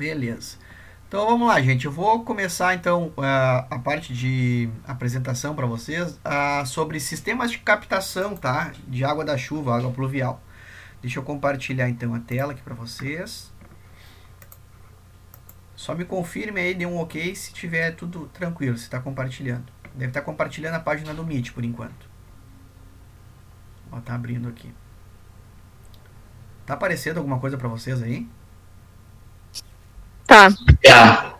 [0.00, 0.56] Beleza.
[1.06, 1.84] Então vamos lá, gente.
[1.84, 6.18] Eu vou começar então a, parte de apresentação para vocês
[6.64, 8.72] sobre sistemas de captação, tá?
[8.88, 10.42] De água da chuva, água pluvial.
[11.02, 13.52] Deixa eu compartilhar então a tela aqui para vocês.
[15.76, 19.70] Só me confirme aí, dê um ok se tiver tudo tranquilo, se está compartilhando.
[19.92, 22.08] Deve estar tá compartilhando a página do Meet por enquanto.
[23.92, 24.72] Ó, tá abrindo aqui.
[26.64, 28.26] Tá aparecendo alguma coisa para vocês aí?
[30.30, 30.48] Tá.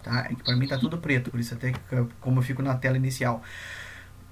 [0.03, 1.79] Tá, é que pra mim tá tudo preto, por isso até que,
[2.21, 3.41] como eu fico na tela inicial.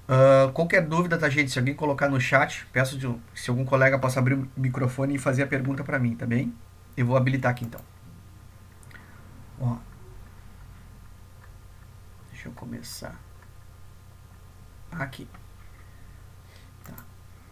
[0.03, 1.49] Uh, qualquer dúvida, tá, gente?
[1.49, 5.17] Se alguém colocar no chat, peço de, se algum colega possa abrir o microfone e
[5.17, 6.53] fazer a pergunta para mim, tá bem?
[6.97, 7.79] Eu vou habilitar aqui então.
[9.61, 9.77] Ó.
[12.31, 13.17] Deixa eu começar.
[14.91, 15.25] Aqui.
[16.83, 16.93] Tá,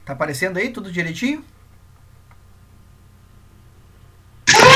[0.03, 1.41] tá aparecendo aí tudo direitinho?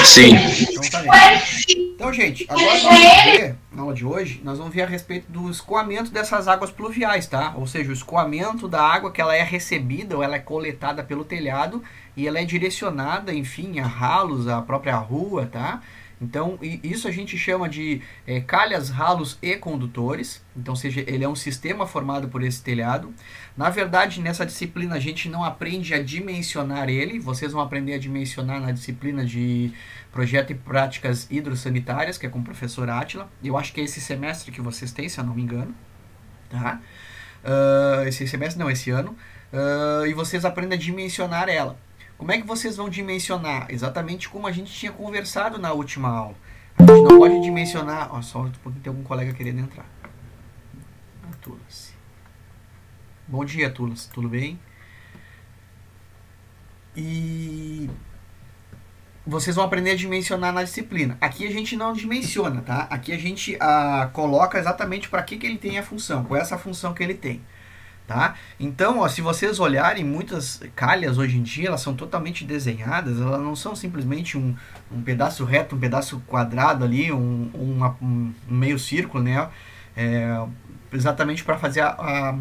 [0.05, 0.35] Sim.
[0.35, 1.91] Então tá bem.
[1.95, 5.31] Então, gente, agora nós vamos ver, na aula de hoje, nós vamos ver a respeito
[5.31, 7.53] do escoamento dessas águas pluviais, tá?
[7.55, 11.23] Ou seja, o escoamento da água que ela é recebida ou ela é coletada pelo
[11.23, 11.83] telhado
[12.17, 15.81] e ela é direcionada, enfim, a ralos, a própria rua, tá?
[16.21, 20.45] Então, isso a gente chama de é, calhas, ralos e condutores.
[20.55, 23.11] Então, seja, ele é um sistema formado por esse telhado.
[23.57, 27.19] Na verdade, nessa disciplina a gente não aprende a dimensionar ele.
[27.19, 29.73] Vocês vão aprender a dimensionar na disciplina de
[30.11, 33.27] projeto e práticas hidrossanitárias, que é com o professor Atila.
[33.43, 35.73] Eu acho que é esse semestre que vocês têm, se eu não me engano.
[36.51, 36.79] Tá?
[37.43, 39.17] Uh, esse semestre, não, esse ano.
[39.51, 41.77] Uh, e vocês aprendem a dimensionar ela.
[42.21, 43.65] Como é que vocês vão dimensionar?
[43.71, 46.35] Exatamente como a gente tinha conversado na última aula.
[46.77, 48.13] A gente não pode dimensionar.
[48.13, 49.87] Ó, só porque tem algum colega querendo entrar.
[51.23, 51.95] Ah, Tulas.
[53.27, 54.05] Bom dia, Tulas.
[54.05, 54.59] Tudo bem?
[56.95, 57.89] E
[59.25, 61.17] vocês vão aprender a dimensionar na disciplina.
[61.19, 62.81] Aqui a gente não dimensiona, tá?
[62.91, 66.43] Aqui a gente ah, coloca exatamente para que, que ele tem a função, qual é
[66.43, 67.41] essa função que ele tem.
[68.07, 68.35] Tá?
[68.59, 73.39] Então, ó, se vocês olharem, muitas calhas hoje em dia, elas são totalmente desenhadas, elas
[73.39, 74.53] não são simplesmente um,
[74.91, 79.47] um pedaço reto, um pedaço quadrado ali, um, uma, um meio círculo, né?
[79.95, 80.45] É,
[80.91, 82.35] exatamente para fazer a, a,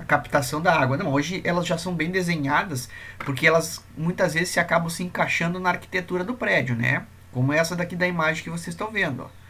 [0.00, 0.96] a, captação da água.
[0.96, 2.88] Não, hoje elas já são bem desenhadas,
[3.20, 7.04] porque elas muitas vezes se acabam se encaixando na arquitetura do prédio, né?
[7.30, 9.42] Como essa daqui da imagem que vocês estão vendo, ó.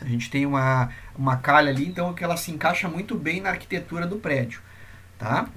[0.00, 3.50] A gente tem uma, uma calha ali, então que ela se encaixa muito bem na
[3.50, 4.60] arquitetura do prédio.
[5.18, 5.48] Tá?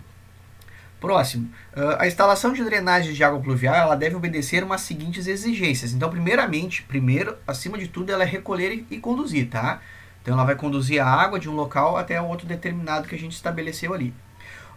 [1.00, 5.94] Próximo, uh, a instalação de drenagem de água pluvial ela deve obedecer umas seguintes exigências.
[5.94, 9.82] Então, primeiramente, primeiro, acima de tudo, ela é recolher e conduzir, tá?
[10.22, 13.34] Então, ela vai conduzir a água de um local até outro determinado que a gente
[13.34, 14.14] estabeleceu ali.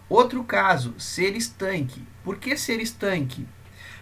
[0.09, 2.03] Outro caso, ser estanque.
[2.23, 3.47] Por que ser estanque?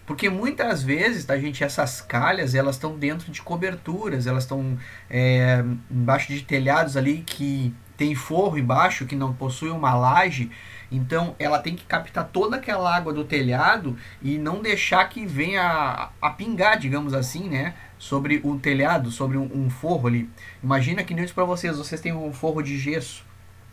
[0.06, 4.78] Porque muitas vezes, tá, gente, essas calhas, elas estão dentro de coberturas, elas estão
[5.10, 10.50] é, embaixo de telhados ali que tem forro embaixo, que não possui uma laje,
[10.92, 15.64] então ela tem que captar toda aquela água do telhado e não deixar que venha
[15.64, 17.74] a, a pingar, digamos assim, né?
[17.98, 20.30] Sobre o telhado, sobre um, um forro ali.
[20.64, 23.26] Imagina que nem para vocês, vocês têm um forro de gesso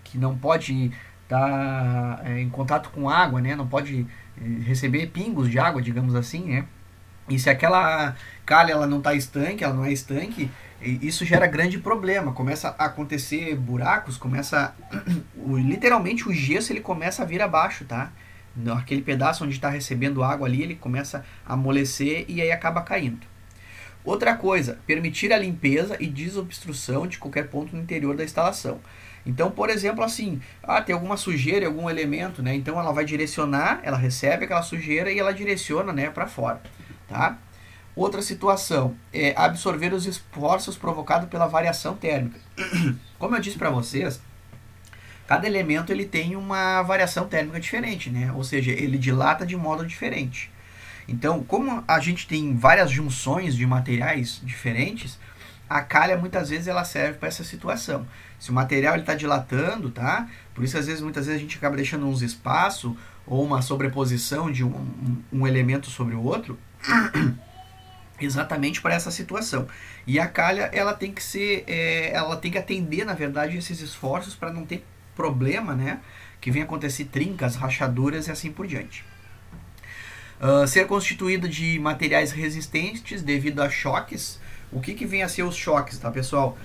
[0.02, 0.92] que não pode
[1.24, 3.54] estar tá, é, em contato com água, né?
[3.54, 4.06] Não pode
[4.40, 6.64] é, receber pingos de água, digamos assim, né?
[7.28, 10.50] E se aquela calha ela não está estanque, ela não é estanque,
[10.82, 12.32] isso gera grande problema.
[12.32, 14.74] Começa a acontecer buracos, começa
[15.36, 18.10] literalmente o gesso ele começa a vir abaixo, tá?
[18.76, 23.26] Aquele pedaço onde está recebendo água ali, ele começa a amolecer e aí acaba caindo.
[24.04, 28.80] Outra coisa, permitir a limpeza e desobstrução de qualquer ponto no interior da instalação.
[29.26, 32.54] Então, por exemplo, assim, ah, tem alguma sujeira, algum elemento, né?
[32.54, 36.62] Então ela vai direcionar, ela recebe aquela sujeira e ela direciona, né, para fora,
[37.06, 37.36] tá?
[37.94, 42.38] Outra situação é absorver os esforços provocados pela variação térmica.
[43.18, 44.20] Como eu disse para vocês,
[45.26, 48.32] cada elemento ele tem uma variação térmica diferente, né?
[48.32, 50.50] Ou seja, ele dilata de modo diferente.
[51.08, 55.18] Então, como a gente tem várias junções de materiais diferentes,
[55.68, 58.06] a calha muitas vezes ela serve para essa situação.
[58.38, 60.28] Se o material está dilatando, tá?
[60.54, 62.94] Por isso às vezes muitas vezes a gente acaba deixando uns espaços
[63.26, 66.58] ou uma sobreposição de um, um, um elemento sobre o outro.
[68.24, 69.66] exatamente para essa situação.
[70.06, 73.80] E a calha ela tem que ser, é, ela tem que atender na verdade esses
[73.80, 74.84] esforços para não ter
[75.14, 76.00] problema, né?
[76.40, 79.04] Que venha acontecer trincas, rachaduras e assim por diante.
[80.40, 84.40] Uh, ser constituída de materiais resistentes devido a choques.
[84.72, 86.56] O que, que vem a ser os choques, tá, pessoal?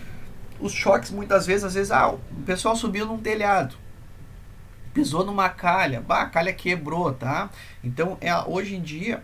[0.60, 3.76] Os choques muitas vezes, às vezes, ah, o pessoal subiu num telhado,
[4.94, 7.50] pisou numa calha, bah, a calha quebrou, tá?
[7.84, 9.22] Então, é, hoje em dia,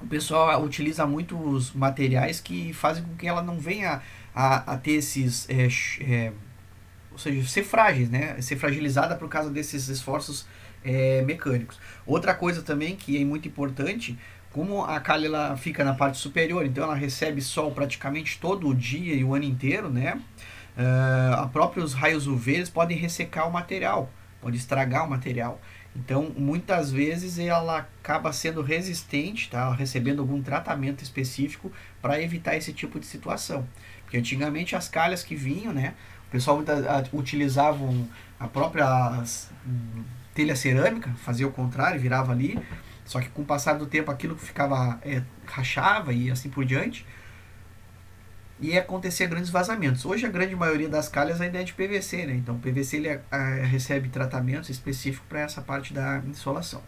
[0.00, 4.00] o pessoal utiliza muitos materiais que fazem com que ela não venha
[4.34, 5.48] a, a ter esses.
[5.48, 5.68] É,
[6.02, 6.32] é,
[7.12, 8.40] ou seja, ser frágeis, né?
[8.40, 10.46] Ser fragilizada por causa desses esforços
[10.84, 11.78] é, mecânicos.
[12.06, 14.18] Outra coisa também que é muito importante,
[14.52, 18.74] como a calha ela fica na parte superior, então ela recebe sol praticamente todo o
[18.74, 20.20] dia e o ano inteiro, né?
[20.76, 24.10] Uh, próprios raios UV podem ressecar o material,
[24.40, 25.60] pode estragar o material.
[25.94, 29.72] Então, muitas vezes ela acaba sendo resistente, tá?
[29.72, 31.70] recebendo algum tratamento específico
[32.00, 33.66] para evitar esse tipo de situação.
[34.02, 35.94] Porque antigamente as calhas que vinham, né?
[36.28, 36.62] O pessoal
[37.12, 38.08] utilizavam
[38.38, 39.24] a própria
[40.32, 42.58] telha cerâmica, fazia o contrário, virava ali.
[43.04, 47.04] Só que com o passar do tempo aquilo ficava é, rachava e assim por diante
[48.60, 50.04] e acontecer grandes vazamentos.
[50.04, 52.34] Hoje a grande maioria das calhas ainda é de PVC, né?
[52.34, 56.82] Então o PVC ele a, a, recebe tratamentos específicos para essa parte da insolação.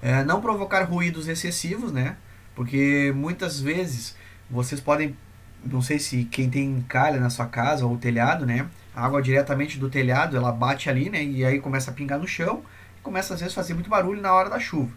[0.00, 2.16] É, não provocar ruídos excessivos, né?
[2.54, 4.16] Porque muitas vezes
[4.50, 5.16] vocês podem,
[5.64, 8.68] não sei se quem tem calha na sua casa ou telhado, né?
[8.94, 11.22] A água diretamente do telhado, ela bate ali, né?
[11.22, 12.62] E aí começa a pingar no chão
[12.98, 14.92] e começa às vezes a fazer muito barulho na hora da chuva.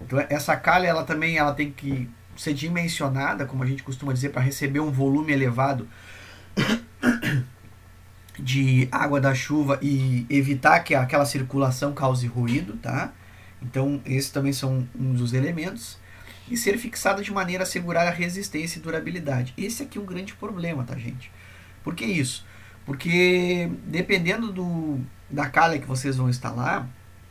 [0.00, 4.30] Então essa calha, ela também ela tem que ser dimensionada, como a gente costuma dizer,
[4.30, 5.88] para receber um volume elevado
[8.38, 13.12] de água da chuva e evitar que aquela circulação cause ruído, tá?
[13.62, 15.98] Então, esses também são um dos elementos.
[16.46, 19.54] E ser fixada de maneira a assegurar a resistência e durabilidade.
[19.56, 21.32] Esse aqui é um grande problema, tá, gente?
[21.82, 22.44] Por que isso?
[22.84, 25.00] Porque dependendo do,
[25.30, 26.86] da calha que vocês vão instalar,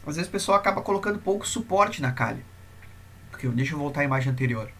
[0.05, 2.44] às vezes o pessoal acaba colocando pouco suporte na calha.
[3.29, 4.71] Porque, deixa eu voltar à imagem anterior.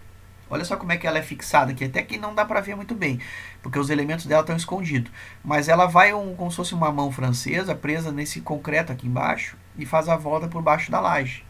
[0.54, 2.76] Olha só como é que ela é fixada aqui, até que não dá para ver
[2.76, 3.20] muito bem,
[3.62, 5.12] porque os elementos dela estão escondidos.
[5.44, 9.58] Mas ela vai um, como se fosse uma mão francesa presa nesse concreto aqui embaixo
[9.76, 11.44] e faz a volta por baixo da laje.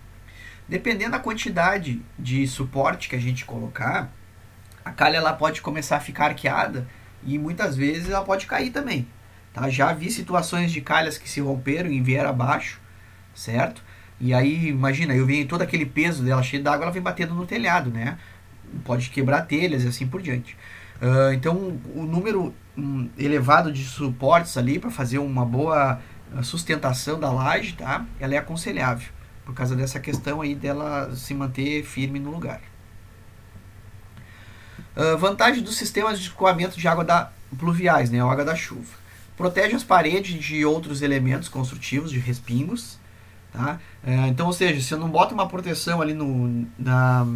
[0.69, 4.09] Dependendo da quantidade de suporte que a gente colocar,
[4.85, 6.87] a calha ela pode começar a ficar arqueada
[7.25, 9.05] e muitas vezes ela pode cair também.
[9.51, 9.69] Tá?
[9.69, 12.79] Já vi situações de calhas que se romperam e vieram abaixo,
[13.35, 13.83] certo?
[14.19, 17.45] E aí, imagina, eu venho todo aquele peso dela cheio d'água, ela vem batendo no
[17.45, 18.17] telhado, né?
[18.83, 20.57] Pode quebrar telhas e assim por diante.
[21.01, 25.99] Uh, então, o número um, elevado de suportes ali para fazer uma boa
[26.35, 28.05] ah, sustentação da laje, tá?
[28.19, 29.09] Ela é aconselhável
[29.45, 32.61] por causa dessa questão aí dela se manter firme no lugar.
[34.95, 39.03] Uh, vantagem dos sistemas de escoamento de água da pluviais, né, água da chuva.
[39.35, 42.99] Protege as paredes de outros elementos construtivos, de respingos.
[43.51, 43.79] Tá?
[44.03, 47.27] Uh, então, ou seja, se eu não bota uma proteção ali no, na,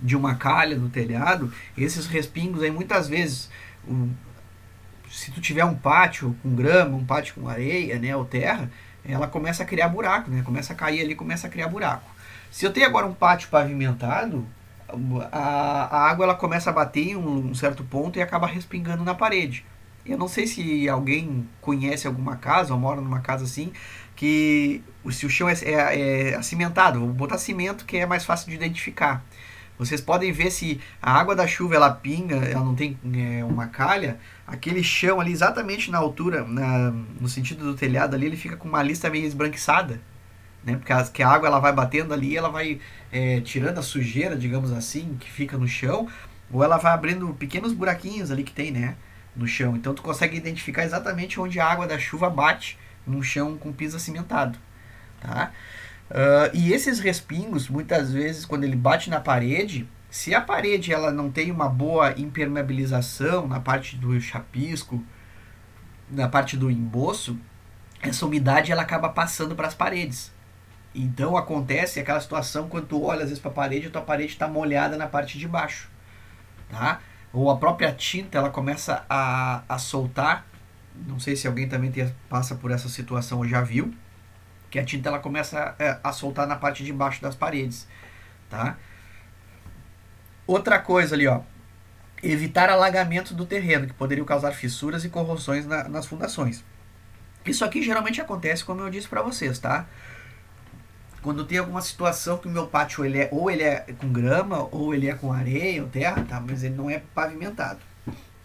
[0.00, 3.50] de uma calha no telhado, esses respingos aí muitas vezes,
[3.88, 4.10] um,
[5.10, 8.70] se tu tiver um pátio com grama, um pátio com areia, né, ou terra,
[9.04, 12.10] ela começa a criar buraco, né, começa a cair ali, começa a criar buraco.
[12.50, 14.46] Se eu tenho agora um pátio pavimentado,
[15.32, 19.04] a, a água ela começa a bater em um, um certo ponto e acaba respingando
[19.04, 19.64] na parede.
[20.04, 23.72] Eu não sei se alguém conhece alguma casa ou mora numa casa assim,
[24.14, 28.48] que se o chão é, é, é cimentado, vou botar cimento que é mais fácil
[28.48, 29.24] de identificar.
[29.78, 33.66] Vocês podem ver se a água da chuva ela pinga, ela não tem é, uma
[33.66, 36.90] calha, aquele chão ali exatamente na altura, na,
[37.20, 40.00] no sentido do telhado ali, ele fica com uma lista meio esbranquiçada,
[40.64, 40.76] né?
[40.76, 42.80] Porque a, que a água ela vai batendo ali, ela vai
[43.12, 46.08] é, tirando a sujeira, digamos assim, que fica no chão,
[46.50, 48.96] ou ela vai abrindo pequenos buraquinhos ali que tem, né?
[49.34, 49.76] No chão.
[49.76, 54.00] Então tu consegue identificar exatamente onde a água da chuva bate num chão com piso
[54.00, 54.58] cimentado,
[55.20, 55.52] tá?
[56.10, 61.10] Uh, e esses respingos, muitas vezes, quando ele bate na parede, se a parede ela
[61.10, 65.02] não tem uma boa impermeabilização na parte do chapisco,
[66.10, 67.36] na parte do emboço,
[68.00, 70.32] essa umidade ela acaba passando para as paredes.
[70.94, 74.32] Então acontece aquela situação quando tu olha às vezes para a parede, a tua parede
[74.32, 75.90] está molhada na parte de baixo,
[76.70, 77.00] tá?
[77.32, 80.46] Ou a própria tinta ela começa a, a soltar.
[81.06, 81.92] Não sei se alguém também
[82.30, 83.92] passa por essa situação ou já viu
[84.70, 87.86] que a tinta ela começa a, é, a soltar na parte de baixo das paredes,
[88.48, 88.76] tá?
[90.46, 91.40] Outra coisa ali, ó,
[92.22, 96.64] evitar alagamento do terreno, que poderiam causar fissuras e corrosões na, nas fundações.
[97.44, 99.86] Isso aqui geralmente acontece, como eu disse para vocês, tá?
[101.22, 104.68] Quando tem alguma situação que o meu pátio ele é, ou ele é com grama,
[104.70, 106.40] ou ele é com areia ou terra, tá?
[106.40, 107.80] Mas ele não é pavimentado.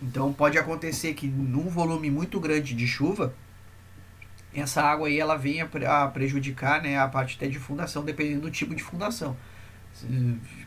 [0.01, 3.33] Então pode acontecer que num volume muito grande de chuva,
[4.53, 8.51] essa água aí ela vem a prejudicar né, a parte até de fundação, dependendo do
[8.51, 9.36] tipo de fundação.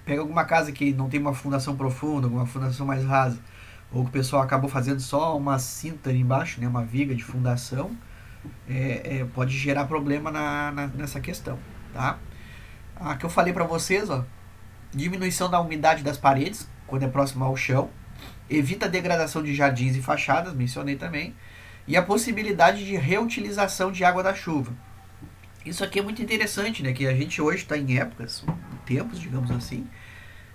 [0.04, 3.38] pega alguma casa que não tem uma fundação profunda, alguma fundação mais rasa,
[3.92, 7.22] ou que o pessoal acabou fazendo só uma cinta ali embaixo, né, uma viga de
[7.22, 7.90] fundação,
[8.68, 11.58] é, é, pode gerar problema na, na, nessa questão.
[11.92, 12.18] Tá?
[12.96, 14.24] A que eu falei para vocês, ó,
[14.92, 17.90] diminuição da umidade das paredes quando é próximo ao chão,
[18.48, 21.34] evita a degradação de jardins e fachadas, mencionei também,
[21.86, 24.72] e a possibilidade de reutilização de água da chuva.
[25.64, 26.92] Isso aqui é muito interessante, né?
[26.92, 28.44] Que a gente hoje está em épocas,
[28.84, 29.86] tempos, digamos assim,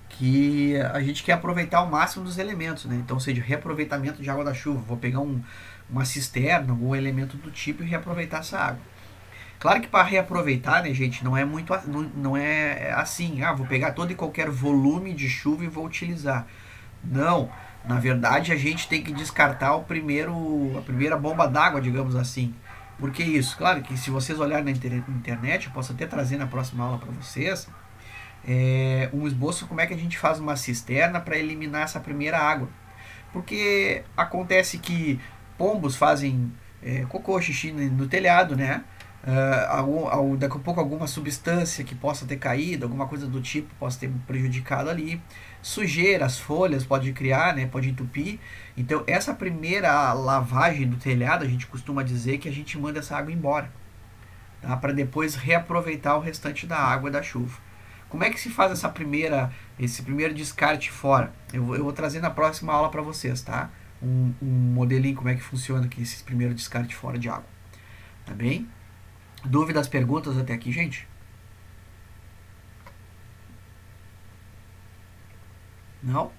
[0.07, 2.95] que a gente quer aproveitar o máximo dos elementos, né?
[2.95, 4.81] Então, seja reaproveitamento de água da chuva.
[4.81, 5.41] Vou pegar um,
[5.89, 8.81] uma cisterna, algum elemento do tipo e reaproveitar essa água.
[9.59, 13.67] Claro que para reaproveitar, né, gente, não é muito não, não é assim, ah, vou
[13.67, 16.47] pegar todo e qualquer volume de chuva e vou utilizar.
[17.03, 17.51] Não,
[17.89, 22.53] na verdade a gente tem que descartar o primeiro a primeira bomba d'água, digamos assim.
[22.99, 23.57] Por que isso?
[23.57, 27.11] Claro que se vocês olharem na internet, eu posso até trazer na próxima aula para
[27.11, 27.67] vocês,
[28.47, 32.37] é, um esboço como é que a gente faz uma cisterna para eliminar essa primeira
[32.37, 32.69] água.
[33.33, 35.19] Porque acontece que
[35.57, 36.51] pombos fazem
[36.83, 38.83] é, cocô, xixi no telhado, né?
[39.21, 43.73] Uh, algum, daqui a pouco alguma substância que possa ter caído, alguma coisa do tipo
[43.75, 45.21] possa ter prejudicado ali.
[45.61, 48.39] Sujeira, as folhas pode criar, né, pode entupir.
[48.77, 53.17] Então, essa primeira lavagem do telhado, a gente costuma dizer que a gente manda essa
[53.17, 53.69] água embora,
[54.61, 54.75] tá?
[54.77, 57.57] para depois reaproveitar o restante da água da chuva.
[58.07, 61.31] Como é que se faz essa primeira, esse primeiro descarte fora?
[61.53, 63.69] Eu, eu vou trazer na próxima aula para vocês, tá?
[64.01, 67.45] Um, um modelinho como é que funciona aqui esse primeiro descarte fora de água.
[68.25, 68.67] Tá bem?
[69.43, 71.08] Dúvidas, perguntas até aqui, gente?
[76.01, 76.31] Não?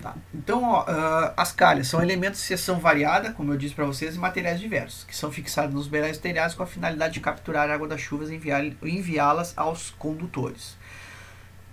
[0.00, 0.14] Tá.
[0.34, 4.16] Então, ó, uh, as calhas são elementos de seção variada, como eu disse para vocês,
[4.16, 7.74] e materiais diversos, que são fixados nos beirais telhados com a finalidade de capturar a
[7.74, 8.40] água das chuvas e
[8.82, 10.76] enviá-las aos condutores.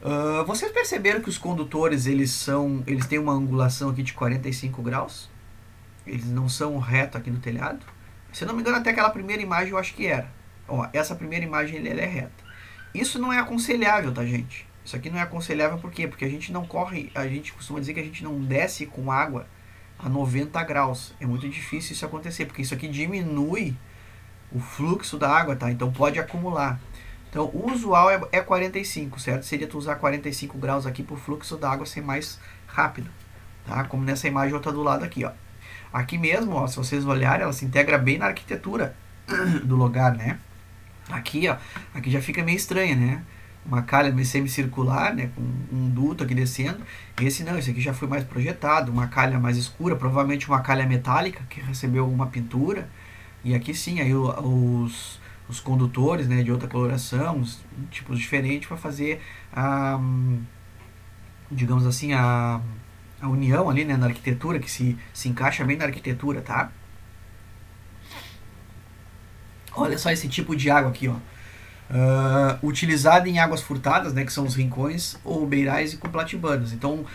[0.02, 4.82] Uh, vocês perceberam que os condutores eles são, eles têm uma angulação aqui de 45
[4.82, 5.30] graus?
[6.06, 7.86] Eles não são reto aqui no telhado?
[8.34, 10.30] Se não me engano, até aquela primeira imagem eu acho que era.
[10.68, 12.44] Ó, essa primeira imagem ela é reta.
[12.94, 14.68] Isso não é aconselhável, tá, gente?
[14.84, 16.08] Isso aqui não é aconselhável por quê?
[16.08, 19.12] Porque a gente não corre, a gente costuma dizer que a gente não desce com
[19.12, 19.48] água
[19.98, 21.14] a 90 graus.
[21.20, 23.76] É muito difícil isso acontecer, porque isso aqui diminui
[24.52, 25.72] o fluxo da água, tá?
[25.72, 26.80] Então pode acumular.
[27.30, 29.46] Então o usual é, é 45, certo?
[29.46, 33.10] Seria tu usar 45 graus aqui para o fluxo da água ser mais rápido,
[33.66, 33.86] tá?
[33.86, 35.32] Como nessa imagem outra do lado aqui, ó.
[35.92, 38.96] Aqui mesmo, ó, se vocês olharem, ela se integra bem na arquitetura
[39.64, 40.40] do lugar, né?
[41.10, 41.58] Aqui, ó,
[41.94, 43.24] aqui já fica meio estranha, né?
[43.66, 45.42] Uma calha semicircular, né, com
[45.76, 46.80] um duto aqui descendo.
[47.22, 50.86] Esse não, esse aqui já foi mais projetado, uma calha mais escura, provavelmente uma calha
[50.86, 52.90] metálica que recebeu alguma pintura.
[53.44, 57.44] E aqui sim, aí os, os condutores, né, de outra coloração,
[57.90, 59.22] tipos diferentes para fazer
[59.54, 60.00] a
[61.52, 62.60] digamos assim, a,
[63.22, 66.72] a união ali, né, na arquitetura que se se encaixa bem na arquitetura, tá?
[69.76, 71.16] Olha só esse tipo de água aqui, ó.
[71.90, 76.74] Uh, utilizada em águas furtadas, né, que são os rincões ou beirais e com platibanas.
[76.74, 77.06] Então,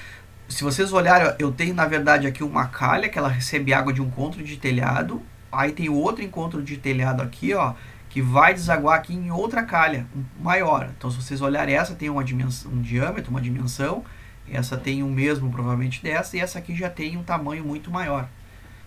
[0.48, 4.00] se vocês olharem, eu tenho na verdade aqui uma calha que ela recebe água de
[4.00, 5.20] um encontro de telhado.
[5.50, 7.75] Aí tem outro encontro de telhado aqui, ó,
[8.08, 10.06] que vai desaguar aqui em outra calha
[10.40, 10.90] maior.
[10.96, 14.04] Então, se vocês olharem, essa tem uma dimensão, um diâmetro, uma dimensão.
[14.50, 16.37] Essa tem o mesmo, provavelmente, dessa.
[16.37, 18.28] E essa aqui já tem um tamanho muito maior,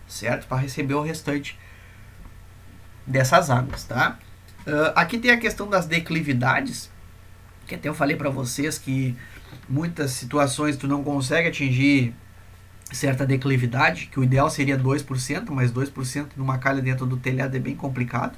[0.08, 0.48] certo?
[0.48, 1.60] Para receber o restante
[3.06, 4.18] dessas águas, tá?
[4.68, 6.90] Uh, aqui tem a questão das declividades,
[7.68, 9.16] que até eu falei para vocês que
[9.68, 12.14] muitas situações tu não consegue atingir
[12.92, 17.60] certa declividade, que o ideal seria 2%, mas 2% numa calha dentro do telhado é
[17.60, 18.38] bem complicado.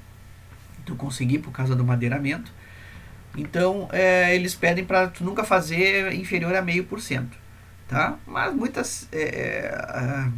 [0.85, 2.51] Tu conseguir por causa do madeiramento.
[3.35, 7.35] Então, é, eles pedem para tu nunca fazer inferior a meio por cento,
[7.87, 8.17] tá?
[8.27, 10.31] Mas muitas é, é,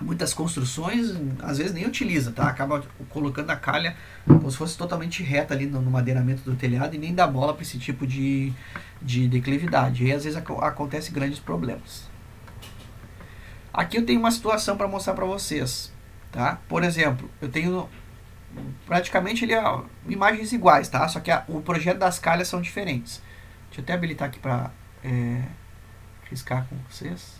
[0.00, 2.48] muitas construções às vezes nem utiliza, tá?
[2.48, 6.94] Acaba colocando a calha como se fosse totalmente reta ali no, no madeiramento do telhado
[6.94, 8.52] e nem dá bola para esse tipo de,
[9.00, 10.04] de declividade.
[10.04, 12.08] E às vezes ac acontece grandes problemas.
[13.72, 15.92] Aqui eu tenho uma situação para mostrar para vocês,
[16.32, 16.58] tá?
[16.68, 17.88] Por exemplo, eu tenho
[18.86, 19.54] praticamente ele
[20.08, 21.06] imagens iguais, tá?
[21.08, 23.22] Só que a, o projeto das calhas são diferentes.
[23.68, 24.70] Deixa eu até habilitar aqui para
[25.04, 25.42] é,
[26.28, 27.39] riscar com vocês.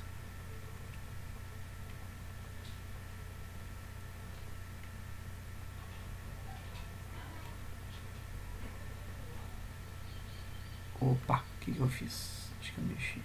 [11.01, 12.51] Opa, o que, que eu fiz?
[12.61, 13.23] Acho que eu mexi.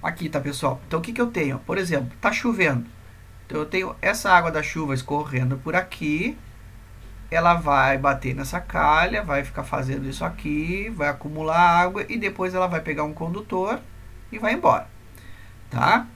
[0.00, 0.80] Aqui, tá, pessoal?
[0.86, 1.58] Então, o que, que eu tenho?
[1.60, 2.86] Por exemplo, tá chovendo.
[3.46, 6.38] Então, eu tenho essa água da chuva escorrendo por aqui.
[7.30, 12.54] Ela vai bater nessa calha, vai ficar fazendo isso aqui, vai acumular água e depois
[12.54, 13.80] ela vai pegar um condutor
[14.30, 14.88] e vai embora.
[15.68, 16.06] Tá?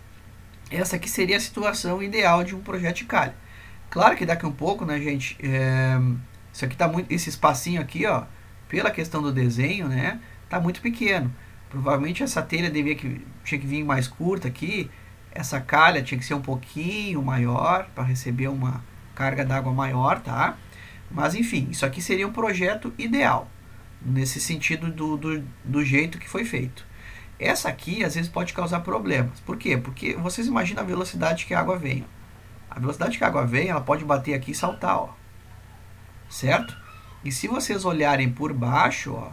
[0.77, 3.35] Essa aqui seria a situação ideal de um projeto de calha.
[3.91, 5.99] Claro que daqui a um pouco, né, gente, é,
[6.53, 8.25] isso aqui tá muito, esse espacinho aqui, ó,
[8.69, 11.33] pela questão do desenho, né, tá muito pequeno.
[11.69, 14.91] Provavelmente essa telha devia que tinha que vir mais curta aqui,
[15.31, 20.57] essa calha tinha que ser um pouquinho maior para receber uma carga d'água maior, tá?
[21.11, 23.51] Mas enfim, isso aqui seria um projeto ideal,
[24.01, 26.87] nesse sentido do, do, do jeito que foi feito.
[27.43, 29.41] Essa aqui às vezes pode causar problemas.
[29.41, 29.77] Por quê?
[29.77, 32.05] Porque vocês imaginam a velocidade que a água vem.
[32.71, 35.11] A velocidade que a água vem, ela pode bater aqui e saltar, ó.
[36.29, 36.77] Certo?
[37.25, 39.33] E se vocês olharem por baixo, ó,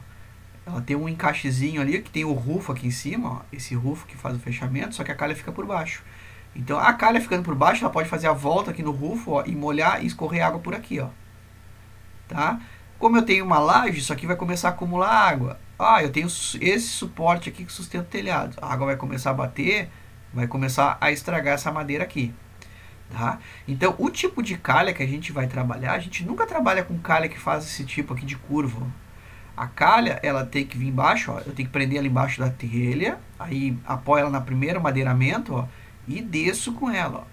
[0.65, 4.07] ela tem um encaixezinho ali que tem o rufo aqui em cima, ó, esse rufo
[4.07, 6.03] que faz o fechamento, só que a calha fica por baixo.
[6.55, 9.43] Então a calha ficando por baixo, ela pode fazer a volta aqui no rufo ó,
[9.45, 11.09] e molhar e escorrer água por aqui, ó.
[12.27, 12.59] Tá?
[12.97, 15.59] Como eu tenho uma laje, isso aqui vai começar a acumular água.
[15.79, 18.57] Ah, eu tenho esse suporte aqui que sustenta o telhado.
[18.61, 19.89] A água vai começar a bater,
[20.33, 22.33] vai começar a estragar essa madeira aqui.
[23.09, 23.39] Tá?
[23.65, 26.99] Então, o tipo de calha que a gente vai trabalhar, a gente nunca trabalha com
[26.99, 28.85] calha que faz esse tipo aqui de curva.
[29.55, 32.49] A calha, ela tem que vir embaixo, ó, eu tenho que prender ela embaixo da
[32.49, 35.65] telha, aí apoio ela na primeira madeiramento, ó,
[36.07, 37.23] e desço com ela, ó.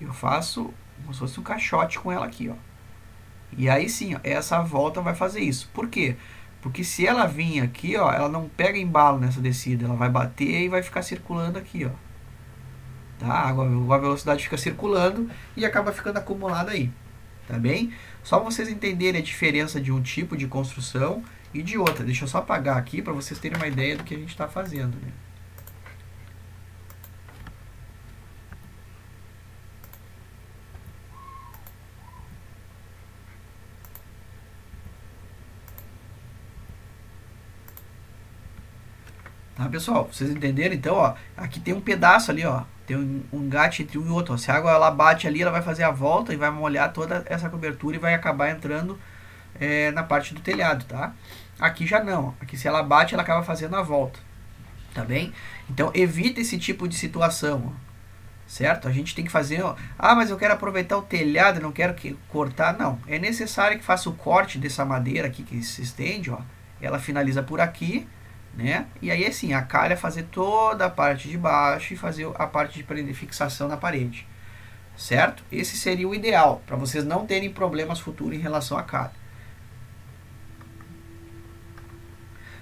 [0.00, 2.54] Eu faço como se fosse um caixote com ela aqui, ó.
[3.56, 5.70] E aí sim, ó, essa volta vai fazer isso.
[5.74, 6.16] Por quê?
[6.64, 10.62] Porque se ela vir aqui, ó, ela não pega embalo nessa descida, ela vai bater
[10.62, 11.90] e vai ficar circulando aqui, ó.
[13.18, 13.50] Tá?
[13.50, 16.90] A, velocidade fica circulando e acaba ficando acumulada aí.
[17.46, 17.92] Tá bem?
[18.22, 22.02] Só vocês entenderem a diferença de um tipo de construção e de outra.
[22.02, 24.48] Deixa eu só apagar aqui para vocês terem uma ideia do que a gente está
[24.48, 24.96] fazendo.
[25.02, 25.12] Né?
[39.64, 40.06] Tá, pessoal?
[40.12, 40.74] Vocês entenderam?
[40.74, 42.64] Então, ó, aqui tem um pedaço ali, ó.
[42.86, 44.34] Tem um, um engate entre um e outro.
[44.34, 44.36] Ó.
[44.36, 47.24] Se a água ela bate ali, ela vai fazer a volta e vai molhar toda
[47.26, 48.98] essa cobertura e vai acabar entrando
[49.58, 51.14] é, na parte do telhado, tá?
[51.58, 52.34] Aqui já não.
[52.42, 54.20] Aqui se ela bate, ela acaba fazendo a volta.
[54.92, 55.32] Tá bem?
[55.70, 57.84] Então, evita esse tipo de situação, ó.
[58.46, 58.86] Certo?
[58.86, 61.94] A gente tem que fazer, ó, ah, mas eu quero aproveitar o telhado, não quero
[61.94, 62.98] que cortar, não.
[63.08, 66.38] É necessário que faça o corte dessa madeira aqui que se estende, ó.
[66.82, 68.06] Ela finaliza por aqui
[68.56, 68.86] né?
[69.02, 72.74] E aí assim, a calha fazer toda a parte de baixo e fazer a parte
[72.74, 74.26] de prender fixação na parede,
[74.96, 75.42] certo?
[75.50, 79.24] Esse seria o ideal para vocês não terem problemas futuros em relação à calha.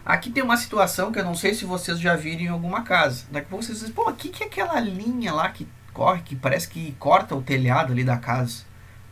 [0.04, 3.24] Aqui tem uma situação que eu não sei se vocês já viram em alguma casa.
[3.30, 6.34] Daqui a pouco vocês dizem, pô, aqui que é aquela linha lá que corre, que
[6.34, 8.64] parece que corta o telhado ali da casa.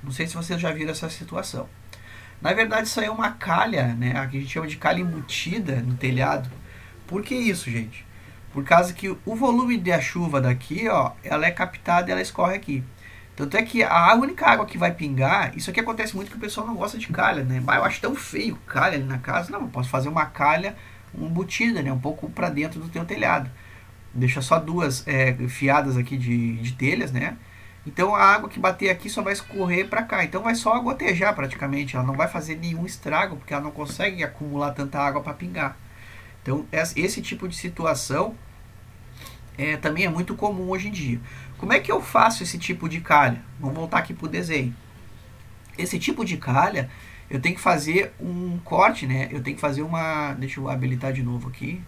[0.02, 1.68] Não sei se vocês já viram essa situação.
[2.40, 4.18] Na verdade, isso aí é uma calha, né?
[4.18, 6.50] A que a gente chama de calha embutida no telhado
[7.10, 8.06] por que isso, gente?
[8.52, 12.54] Por causa que o volume da chuva daqui, ó, ela é captada e ela escorre
[12.54, 12.84] aqui.
[13.34, 16.40] Tanto é que a única água que vai pingar, isso aqui acontece muito que o
[16.40, 17.60] pessoal não gosta de calha, né?
[17.64, 19.50] Mas eu acho tão feio calha ali na casa.
[19.50, 20.76] Não, eu posso fazer uma calha
[21.12, 21.92] embutida, né?
[21.92, 23.50] Um pouco para dentro do teu telhado.
[24.14, 27.36] Deixa só duas é, fiadas aqui de, de telhas, né?
[27.84, 30.22] Então a água que bater aqui só vai escorrer para cá.
[30.22, 31.96] Então vai só gotejar praticamente.
[31.96, 35.76] Ela não vai fazer nenhum estrago, porque ela não consegue acumular tanta água para pingar.
[36.42, 38.34] Então, esse tipo de situação
[39.58, 41.20] é, também é muito comum hoje em dia.
[41.58, 43.42] Como é que eu faço esse tipo de calha?
[43.58, 44.74] Vamos voltar aqui para o desenho.
[45.76, 46.90] Esse tipo de calha,
[47.28, 49.28] eu tenho que fazer um corte, né?
[49.30, 50.32] Eu tenho que fazer uma...
[50.34, 51.82] Deixa eu habilitar de novo aqui.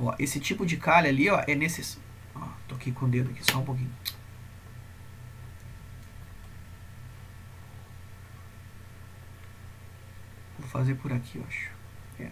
[0.00, 2.02] Ó, esse tipo de calha ali, ó, é necessário...
[2.66, 3.90] Tô aqui com o dedo aqui, só um pouquinho.
[10.68, 11.70] Fazer por aqui, eu acho.
[12.20, 12.28] É.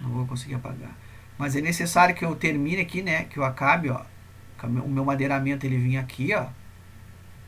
[0.00, 0.96] Não vou conseguir apagar.
[1.38, 3.24] Mas é necessário que eu termine aqui, né?
[3.24, 4.04] Que eu acabe, ó.
[4.62, 6.48] O meu madeiramento ele vinha aqui, ó.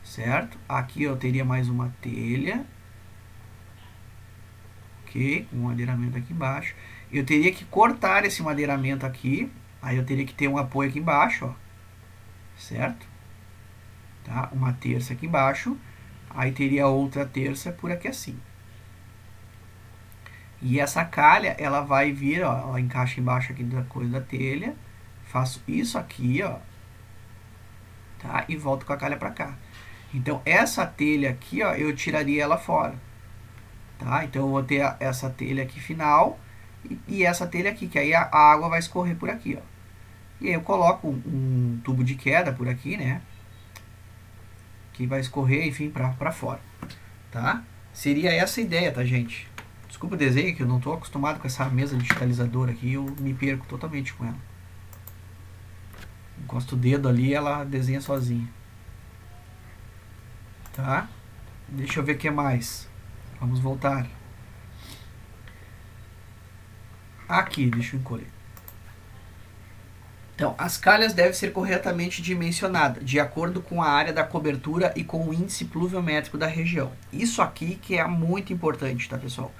[0.03, 0.57] Certo?
[0.67, 2.65] Aqui eu teria mais uma telha.
[5.03, 5.45] Ok?
[5.51, 6.73] Um madeiramento aqui embaixo.
[7.11, 9.51] Eu teria que cortar esse madeiramento aqui.
[9.81, 11.53] Aí eu teria que ter um apoio aqui embaixo, ó.
[12.57, 13.05] Certo?
[14.23, 14.49] Tá?
[14.53, 15.77] Uma terça aqui embaixo.
[16.29, 18.39] Aí teria outra terça por aqui assim.
[20.61, 24.75] E essa calha, ela vai vir, ó, ela encaixa embaixo aqui da coisa da telha.
[25.25, 26.57] Faço isso aqui, ó.
[28.19, 28.45] Tá?
[28.47, 29.55] E volto com a calha para cá.
[30.13, 32.95] Então, essa telha aqui, ó, eu tiraria ela fora.
[33.97, 34.23] Tá?
[34.23, 36.39] Então, eu vou ter a, essa telha aqui final
[36.89, 39.63] e, e, essa telha aqui, que aí a, a, água vai escorrer por aqui, ó.
[40.39, 43.21] E aí eu coloco um, um tubo de queda por aqui, né?
[44.93, 46.59] Que vai escorrer, enfim, para fora.
[47.31, 47.63] Tá?
[47.93, 49.50] Seria essa a ideia, tá, gente?
[50.01, 53.35] Desculpa o desenho, que eu não estou acostumado com essa mesa digitalizadora aqui, eu me
[53.35, 54.37] perco totalmente com ela.
[56.39, 58.49] Encosto o dedo ali ela desenha sozinha.
[60.73, 61.07] Tá?
[61.67, 62.89] Deixa eu ver o que mais.
[63.39, 64.07] Vamos voltar.
[67.29, 68.27] Aqui, deixa eu encolher.
[70.33, 75.03] Então, as calhas devem ser corretamente dimensionadas, de acordo com a área da cobertura e
[75.03, 76.91] com o índice pluviométrico da região.
[77.13, 79.53] Isso aqui que é muito importante, tá, pessoal?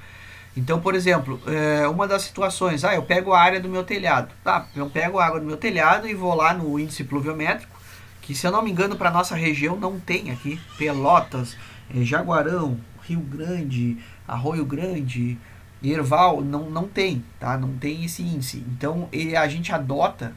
[0.55, 4.33] Então, por exemplo, é, uma das situações, ah, eu pego a área do meu telhado.
[4.43, 7.79] Tá, eu pego a água do meu telhado e vou lá no índice pluviométrico,
[8.21, 10.59] que se eu não me engano, para nossa região não tem aqui.
[10.77, 11.55] Pelotas,
[11.95, 15.37] é, Jaguarão, Rio Grande, Arroio Grande,
[15.83, 17.57] Erval, não, não tem, tá?
[17.57, 18.63] Não tem esse índice.
[18.67, 20.33] Então, ele, a gente adota,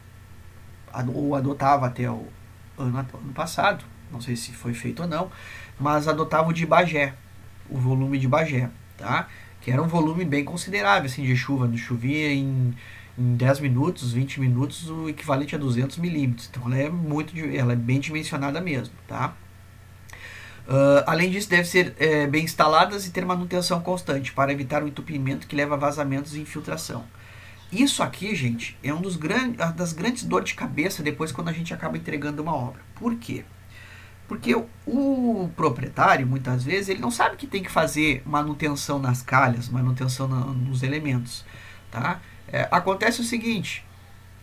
[1.13, 2.27] ou adotava até o
[2.79, 5.31] ano, ano passado, não sei se foi feito ou não,
[5.79, 7.15] mas adotava o de Bagé,
[7.69, 9.29] o volume de Bagé, tá?
[9.65, 11.75] Que era um volume bem considerável, assim, de chuva.
[11.77, 12.75] Chovia em,
[13.19, 16.49] em 10 minutos, 20 minutos, o equivalente a 200 milímetros.
[16.51, 19.35] Então, ela é muito, ela é bem dimensionada mesmo, tá?
[20.67, 24.89] Uh, além disso, deve ser é, bem instaladas e ter manutenção constante para evitar o
[24.89, 27.05] entupimento que leva a vazamentos e infiltração.
[27.73, 31.53] Isso aqui, gente, é um dos grandes, das grandes dores de cabeça depois quando a
[31.53, 32.81] gente acaba entregando uma obra.
[32.95, 33.45] Por quê?
[34.27, 34.55] Porque
[34.87, 40.27] o, proprietário, muitas vezes, ele não sabe que tem que fazer manutenção nas calhas, manutenção
[40.27, 41.45] na, nos elementos.
[41.91, 42.21] Tá?
[42.49, 43.85] É, acontece o seguinte,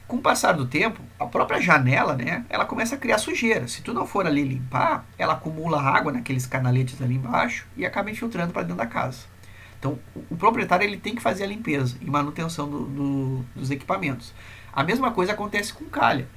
[0.07, 3.67] com o passar do tempo, a própria janela, né, ela começa a criar sujeira.
[3.67, 8.11] Se tu não for ali limpar, ela acumula água naqueles canaletes ali embaixo e acaba
[8.11, 9.19] infiltrando para dentro da casa.
[9.79, 13.71] Então, o, o, proprietário ele tem que fazer a limpeza e manutenção do, do, dos
[13.71, 14.33] equipamentos.
[14.73, 16.27] A mesma coisa acontece com calha.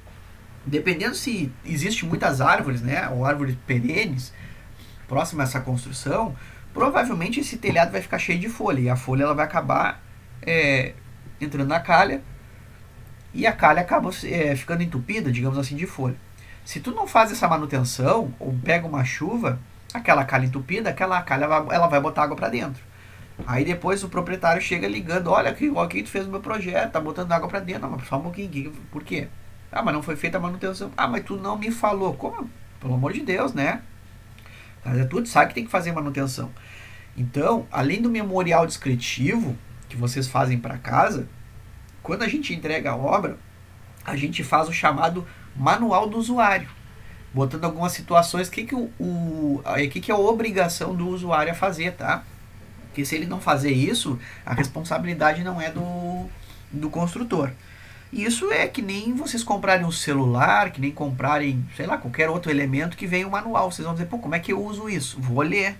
[0.65, 4.33] Dependendo se existe muitas árvores, né, ou árvores perenes
[5.07, 6.35] próximas a essa construção,
[6.73, 10.01] provavelmente esse telhado vai ficar cheio de folha e a folha ela vai acabar
[10.41, 10.93] é,
[11.39, 12.21] entrando na calha
[13.33, 16.15] e a calha acaba é, ficando entupida, digamos assim, de folha.
[16.63, 19.59] Se tu não faz essa manutenção, ou pega uma chuva,
[19.93, 22.81] aquela calha entupida, aquela calha ela vai botar água para dentro.
[23.45, 26.91] Aí depois o proprietário chega ligando, olha aqui, o que tu fez no meu projeto,
[26.91, 27.89] tá botando água para dentro.
[27.89, 29.27] Mas só um pouquinho, por quê?
[29.75, 30.89] Ah, mas não foi feita a manutenção.
[30.95, 32.13] Ah, mas tu não me falou.
[32.13, 32.49] Como?
[32.79, 33.81] Pelo amor de Deus, né?
[34.85, 36.49] Mas é tudo sabe que tem que fazer manutenção.
[37.17, 39.57] Então, além do memorial descritivo
[39.89, 41.27] que vocês fazem para casa,
[42.01, 43.37] quando a gente entrega a obra,
[44.05, 46.69] a gente faz o chamado manual do usuário,
[47.33, 49.61] botando algumas situações que que o, o
[49.91, 52.23] que que é a obrigação do usuário a fazer, tá?
[52.87, 56.29] Porque se ele não fazer isso, a responsabilidade não é do,
[56.71, 57.51] do construtor.
[58.15, 62.49] Isso é que nem vocês comprarem um celular, que nem comprarem, sei lá, qualquer outro
[62.49, 63.69] elemento que vem um manual.
[63.69, 65.19] Vocês vão dizer, pô, como é que eu uso isso?
[65.19, 65.75] Vou ler.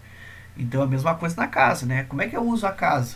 [0.58, 2.04] Então a mesma coisa na casa, né?
[2.10, 3.16] Como é que eu uso a casa?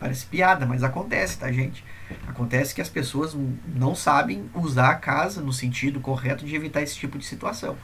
[0.00, 1.84] Parece piada, mas acontece, tá, gente?
[2.26, 3.36] Acontece que as pessoas
[3.72, 7.76] não sabem usar a casa no sentido correto de evitar esse tipo de situação.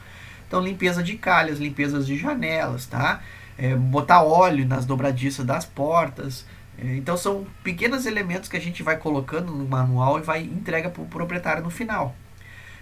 [0.49, 3.21] Então, limpeza de calhas, limpezas de janelas, tá?
[3.57, 6.45] É, botar óleo nas dobradiças das portas.
[6.81, 10.89] É, então, são pequenos elementos que a gente vai colocando no manual e vai entrega
[10.89, 12.15] para o proprietário no final.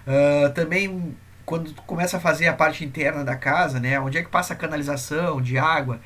[0.06, 3.98] Uh, também, quando começa a fazer a parte interna da casa, né?
[4.00, 6.00] Onde é que passa a canalização de água?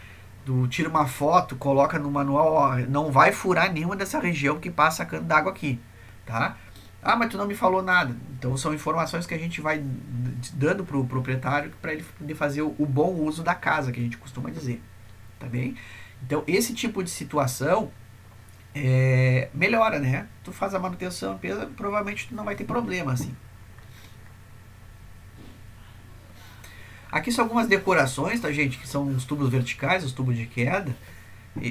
[0.68, 5.04] tira uma foto, coloca no manual, ó, não vai furar nenhuma dessa região que passa
[5.04, 5.78] cano d'água aqui,
[6.26, 6.56] tá?
[7.02, 8.16] Ah, mas tu não me falou nada.
[8.38, 9.84] Então são informações que a gente vai
[10.54, 14.00] dando para o proprietário para ele poder fazer o, o, bom uso da casa, que
[14.00, 14.80] a gente costuma dizer,
[15.38, 15.76] tá bem?
[16.24, 17.90] Então esse tipo de situação
[18.74, 20.26] é, melhora, né?
[20.42, 21.38] Tu faz a manutenção,
[21.76, 23.34] provavelmente tu não vai ter problema assim.
[27.10, 28.78] Aqui são algumas decorações, tá, gente?
[28.78, 30.96] Que são os tubos verticais, os tubos de queda.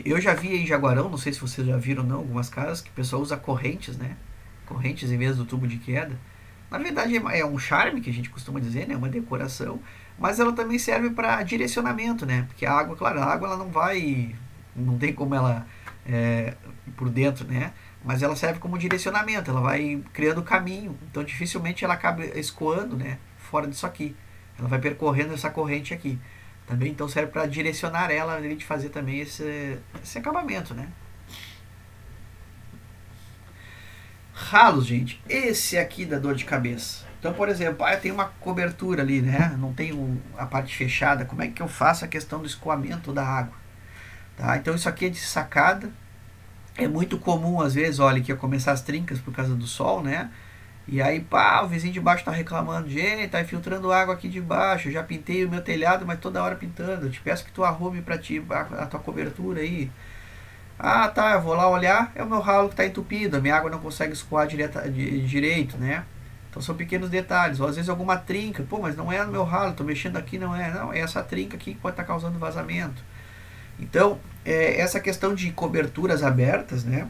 [0.06, 2.92] Eu já vi em Jaguarão, não sei se vocês já viram não, algumas casas que
[2.92, 4.16] o pessoal usa correntes, né?
[4.68, 6.16] Correntes em vez do tubo de queda.
[6.70, 8.96] Na verdade é um charme que a gente costuma dizer, né?
[8.96, 9.80] Uma decoração.
[10.22, 12.46] Mas ela também serve para direcionamento, né?
[12.48, 14.34] Porque a água, claro, a água ela não vai...
[14.76, 15.66] Não tem como ela...
[16.06, 16.56] É,
[16.96, 17.74] por dentro, né?
[18.04, 20.98] Mas ela serve como direcionamento, ela vai criando caminho.
[21.10, 23.18] Então dificilmente ela acaba escoando, né?
[23.38, 24.16] Fora disso aqui.
[24.58, 26.20] Ela vai percorrendo essa corrente aqui.
[26.68, 30.88] Também então serve para direcionar ela, além de fazer também esse, esse acabamento, né?
[34.34, 35.22] Ralos, gente.
[35.30, 37.11] Esse aqui da dor de cabeça.
[37.22, 39.56] Então, por exemplo, ah, tem uma cobertura ali, né?
[39.60, 41.24] Não tem a parte fechada.
[41.24, 43.54] Como é que eu faço a questão do escoamento da água?
[44.36, 44.58] Tá?
[44.58, 45.92] Então, isso aqui é de sacada.
[46.76, 50.02] É muito comum, às vezes, olha, que ia começar as trincas por causa do sol,
[50.02, 50.32] né?
[50.88, 54.42] E aí, pá, o vizinho de baixo tá reclamando, gente, tá infiltrando água aqui de
[54.42, 57.06] baixo, já pintei o meu telhado, mas toda hora pintando.
[57.06, 59.92] Eu te peço que tu arrume para ti a, a, tua cobertura aí.
[60.80, 63.56] Ah, tá, eu vou lá olhar, é o meu ralo que está entupido, a minha
[63.56, 66.04] água não consegue escoar direta, de, direito, né?
[66.52, 69.46] Então são pequenos detalhes, ou às vezes alguma trinca, pô, mas não é no meu
[69.46, 72.08] ralo, estou mexendo aqui, não é, não, é essa trinca aqui que pode estar tá
[72.08, 73.02] causando vazamento.
[73.80, 77.08] Então, é, essa questão de coberturas abertas, né,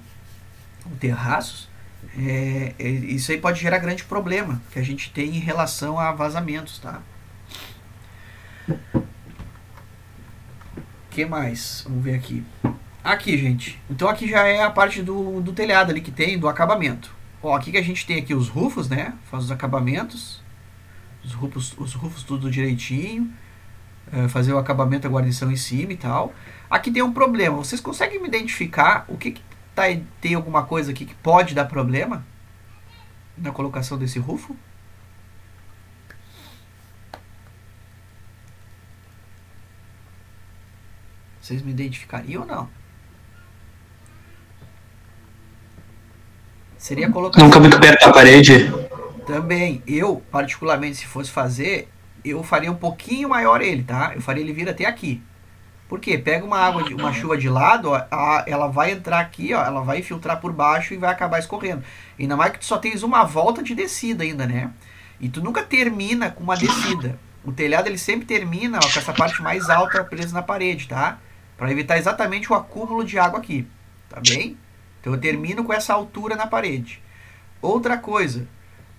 [1.00, 1.68] terraços,
[2.16, 6.12] é, é, isso aí pode gerar grande problema que a gente tem em relação a
[6.12, 7.02] vazamentos, tá?
[11.10, 11.84] que mais?
[11.88, 12.44] Vamos ver aqui.
[13.04, 13.80] Aqui, gente.
[13.90, 17.14] Então aqui já é a parte do, do telhado ali que tem, do acabamento.
[17.44, 19.14] Ó, aqui que a gente tem aqui os rufos, né?
[19.30, 20.42] Faz os acabamentos.
[21.24, 23.34] Os rufos, os rufos tudo direitinho.
[24.12, 26.34] É, fazer o acabamento, a guarnição em cima e tal.
[26.70, 27.58] Aqui tem um problema.
[27.58, 29.42] Vocês conseguem me identificar o que, que
[29.74, 29.84] tá,
[30.20, 32.26] tem alguma coisa aqui que pode dar problema
[33.38, 34.56] na colocação desse rufo?
[41.42, 42.81] Vocês me identificariam ou não?
[46.82, 47.40] Seria colocar.
[47.40, 48.74] Nunca muito perto da parede.
[49.28, 51.88] Também, eu, particularmente, se fosse fazer,
[52.26, 54.14] eu faria um pouquinho maior ele, tá?
[54.16, 55.22] Eu faria ele vir até aqui.
[55.88, 56.18] Por quê?
[56.18, 59.64] Pega uma água, de, uma chuva de lado, ó, a, ela vai entrar aqui, ó,
[59.64, 61.84] ela vai infiltrar por baixo e vai acabar escorrendo.
[62.20, 64.72] Ainda mais que tu só tens uma volta de descida ainda, né?
[65.20, 67.20] E tu nunca termina com uma descida.
[67.46, 71.20] O telhado ele sempre termina ó, com essa parte mais alta presa na parede, tá?
[71.56, 73.68] Para evitar exatamente o acúmulo de água aqui,
[74.10, 74.58] tá bem?
[75.02, 77.02] Então eu termino com essa altura na parede.
[77.62, 78.48] Outra coisa,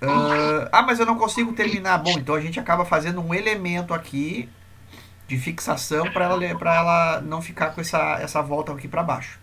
[0.03, 1.99] uh, ah, mas eu não consigo terminar.
[1.99, 4.49] Bom, então a gente acaba fazendo um elemento aqui
[5.27, 9.41] de fixação para ela, ela não ficar com essa, essa volta aqui para baixo.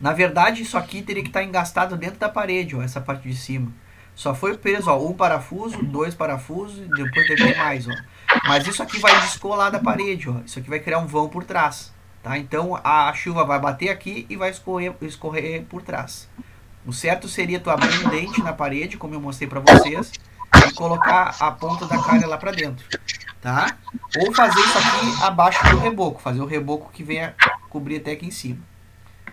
[0.00, 3.28] Na verdade, isso aqui teria que estar tá engastado dentro da parede, ó, essa parte
[3.28, 3.70] de cima.
[4.14, 7.92] Só foi preso, ó, um parafuso, dois parafusos, depois teve mais, ó.
[8.44, 10.40] Mas isso aqui vai descolar da parede, ó.
[10.44, 11.92] Isso aqui vai criar um vão por trás.
[12.22, 12.38] Tá?
[12.38, 16.28] Então a chuva vai bater aqui e vai escorrer, escorrer por trás.
[16.86, 20.12] O certo seria tu abrir um dente na parede, como eu mostrei para vocês,
[20.68, 22.84] e colocar a ponta da calha lá para dentro,
[23.40, 23.76] tá?
[24.18, 27.34] Ou fazer isso aqui abaixo do reboco, fazer o reboco que venha
[27.68, 28.60] cobrir até aqui em cima,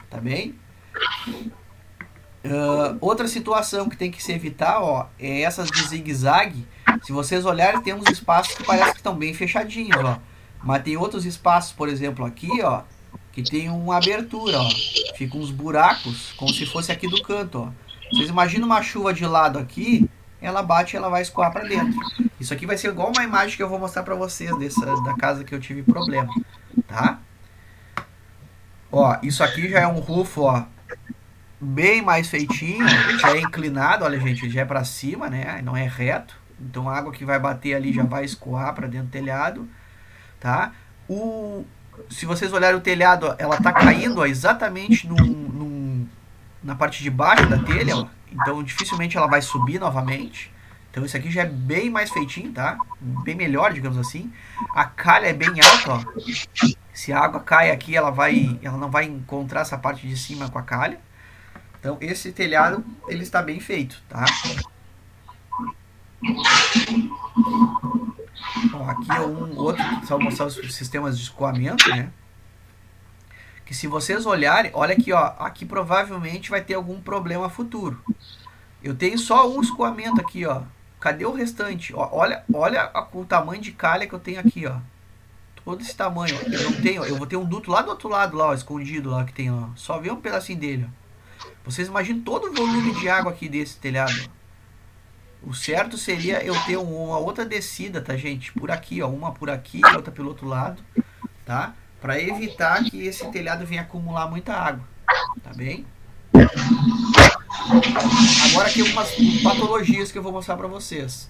[0.09, 0.55] tá bem?
[2.45, 6.67] Uh, outra situação que tem que se evitar, ó, é essas de zigue-zague.
[7.03, 10.17] Se vocês olharem, tem uns espaços que parece que estão bem fechadinhos, ó.
[10.63, 12.83] Mas tem outros espaços, por exemplo, aqui, ó,
[13.31, 14.69] que tem uma abertura, ó.
[15.15, 17.89] Fica uns buracos, como se fosse aqui do canto, ó.
[18.11, 20.09] Vocês imaginam uma chuva de lado aqui,
[20.41, 21.99] ela bate e ela vai escoar para dentro.
[22.39, 25.15] Isso aqui vai ser igual uma imagem que eu vou mostrar para vocês dessa, da
[25.15, 26.33] casa que eu tive problema,
[26.87, 27.19] tá?
[28.91, 30.63] Ó, isso aqui já é um rufo, ó,
[31.61, 32.87] bem mais feitinho,
[33.19, 35.61] já é inclinado, olha gente, já é para cima, né?
[35.61, 36.35] Não é reto.
[36.59, 39.69] Então a água que vai bater ali já vai escoar para dentro do telhado
[40.39, 40.71] tá?
[41.07, 41.65] O,
[42.09, 45.15] se vocês olharem o telhado, ela está caindo ó, exatamente no,
[46.63, 48.07] na parte de baixo da telha, ó.
[48.31, 50.51] então dificilmente ela vai subir novamente.
[50.91, 52.77] Então isso aqui já é bem mais feitinho, tá?
[53.23, 54.31] Bem melhor, digamos assim.
[54.73, 56.03] A calha é bem alta, ó.
[56.93, 60.49] Se a água cai aqui, ela vai, ela não vai encontrar essa parte de cima
[60.49, 60.99] com a calha.
[61.79, 64.25] Então esse telhado ele está bem feito, tá?
[68.71, 72.11] Bom, aqui é um outro, só mostrar os sistemas de escoamento, né?
[73.65, 78.01] Que se vocês olharem, olha aqui, ó, aqui provavelmente vai ter algum problema futuro.
[78.81, 80.63] Eu tenho só um escoamento aqui, ó.
[80.99, 81.93] Cadê o restante?
[81.93, 84.77] Ó, olha, olha o tamanho de calha que eu tenho aqui, ó.
[85.63, 86.41] Todo esse tamanho, ó.
[86.49, 89.11] Eu não tenho, eu vou ter um duto lá do outro lado, lá, ó, escondido
[89.11, 89.67] lá que tem, ó.
[89.75, 91.49] Só vê um pedacinho dele, ó.
[91.63, 94.38] Vocês imaginam todo o volume de água aqui desse telhado, ó.
[95.41, 98.51] O certo seria eu ter uma outra descida, tá, gente?
[98.51, 99.07] Por aqui, ó.
[99.07, 100.83] Uma por aqui e outra pelo outro lado,
[101.45, 101.73] tá?
[102.01, 104.85] Para evitar que esse telhado venha acumular muita água,
[105.43, 105.85] tá bem?
[108.51, 109.11] Agora aqui algumas
[109.43, 111.29] patologias que eu vou mostrar para vocês.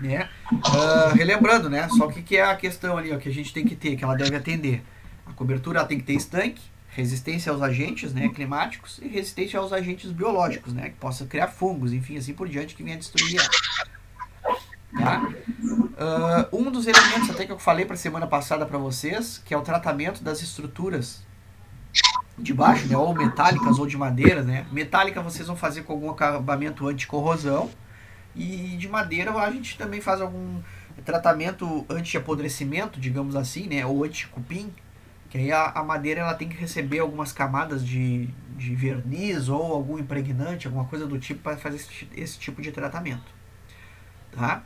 [0.00, 0.28] Né?
[0.52, 1.88] Uh, relembrando, né?
[1.88, 3.96] Só o que, que é a questão ali, ó, que a gente tem que ter,
[3.96, 4.84] que ela deve atender.
[5.26, 6.62] A cobertura ela tem que ter estanque,
[6.98, 11.92] resistência aos agentes né, climáticos e resistência aos agentes biológicos, né, que possa criar fungos,
[11.92, 13.48] enfim, assim por diante, que venha destruir ela.
[14.98, 15.28] Tá?
[16.50, 19.56] Uh, um dos elementos até que eu falei para semana passada para vocês, que é
[19.56, 21.22] o tratamento das estruturas
[22.36, 24.66] de baixo, né, ou metálicas ou de madeira, né?
[24.72, 27.70] Metálica vocês vão fazer com algum acabamento anticorrosão
[28.34, 30.60] e de madeira a gente também faz algum
[31.04, 34.72] tratamento anti-apodrecimento, digamos assim, né, ou anti-cupim,
[35.28, 39.72] que aí a, a, madeira ela tem que receber algumas camadas de, de verniz ou
[39.72, 43.30] algum impregnante, alguma coisa do tipo para fazer esse, esse, tipo de tratamento.
[44.32, 44.62] Tá?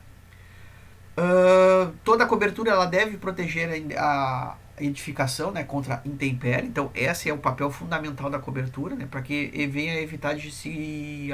[1.17, 6.67] Uh, toda a cobertura ela deve proteger a, edificação né, contra intempérie.
[6.67, 11.29] Então, esse é o papel fundamental da cobertura, né, para que venha evitar de se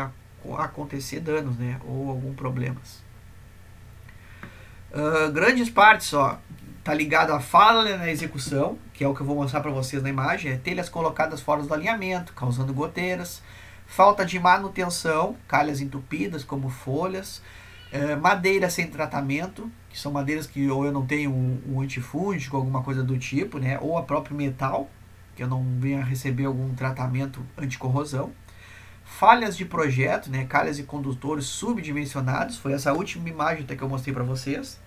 [0.58, 3.04] acontecer danos né, ou algum problemas.
[4.92, 6.40] Uh, grandes partes, ó,
[6.84, 10.02] tá ligado à falha na execução, que é o que eu vou mostrar para vocês
[10.02, 13.42] na imagem, é telhas colocadas fora do alinhamento, causando goteiras,
[13.86, 17.42] falta de manutenção, calhas entupidas como folhas,
[17.92, 22.56] uh, madeira sem tratamento, que são madeiras que ou eu não tenho um, um antifúngico,
[22.56, 24.90] alguma coisa do tipo, né, ou a próprio metal,
[25.36, 28.32] que eu não venha receber algum tratamento anticorrosão.
[29.04, 33.90] Falhas de projeto, né, calhas e condutores subdimensionados, foi essa última imagem até que eu
[33.90, 34.80] mostrei para vocês,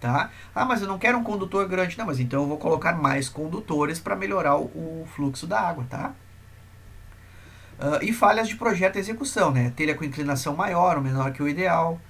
[0.00, 0.30] tá?
[0.54, 3.28] Ah, mas eu não quero um condutor grande, não, mas então eu vou colocar mais
[3.28, 6.12] condutores para melhorar o, o, fluxo da água, tá?
[7.78, 11.42] Uh, e falhas de projeto e execução, né, telha com inclinação maior ou menor que
[11.42, 12.00] o ideal,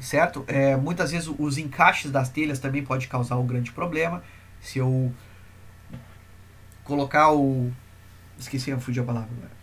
[0.00, 0.44] certo?
[0.46, 4.22] É, muitas vezes os encaixes das telhas também pode causar um grande problema,
[4.60, 5.12] se eu
[6.84, 7.70] colocar o...
[8.38, 9.58] esqueci, eu fugi a palavra agora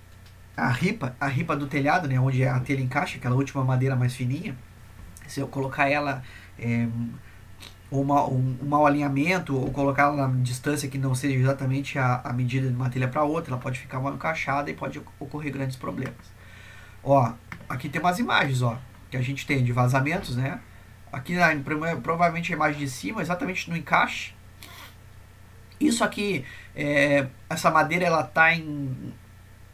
[0.56, 4.16] a ripa, a ripa do telhado, né, onde a telha encaixa, aquela última madeira mais
[4.16, 4.56] fininha,
[5.28, 6.24] se eu colocar ela
[6.58, 6.88] é,
[8.02, 12.22] uma, um, um mau alinhamento ou colocar ela na distância que não seja exatamente a,
[12.24, 15.52] a medida de uma telha para outra, ela pode ficar mal encaixada e pode ocorrer
[15.52, 16.34] grandes problemas.
[17.04, 17.34] Ó,
[17.70, 18.78] aqui tem umas imagens, ó,
[19.10, 20.60] que a gente tem de vazamentos, né?
[21.12, 21.48] Aqui na,
[22.02, 24.34] provavelmente a imagem de cima, exatamente no encaixe.
[25.80, 26.44] Isso aqui,
[26.76, 29.14] é, essa madeira ela tá em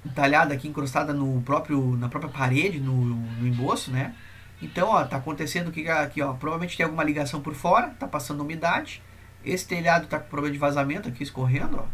[0.06, 4.14] entalhada aqui, encrustada no próprio, na própria parede, no, no emboço, né?
[4.62, 8.42] Então, ó, tá acontecendo que aqui, ó, provavelmente tem alguma ligação por fora, tá passando
[8.42, 9.02] umidade.
[9.44, 11.86] Esse telhado tá com problema de vazamento aqui escorrendo, ó.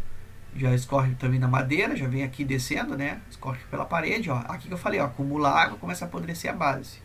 [0.56, 3.20] Já escorre também na madeira, já vem aqui descendo, né?
[3.30, 4.38] Escorre pela parede, ó.
[4.48, 7.00] Aqui que eu falei, ó, acumula água, começa a apodrecer a base,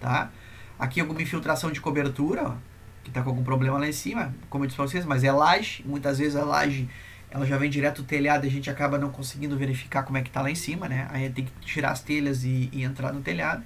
[0.00, 0.30] tá?
[0.78, 2.54] Aqui alguma infiltração de cobertura, ó,
[3.02, 5.32] que tá com algum problema lá em cima, como eu disse pra vocês, mas é
[5.32, 6.88] laje, muitas vezes a laje
[7.30, 10.22] ela já vem direto do telhado e a gente acaba não conseguindo verificar como é
[10.22, 11.06] que está lá em cima, né?
[11.10, 13.62] Aí tem que tirar as telhas e, e, entrar no telhado.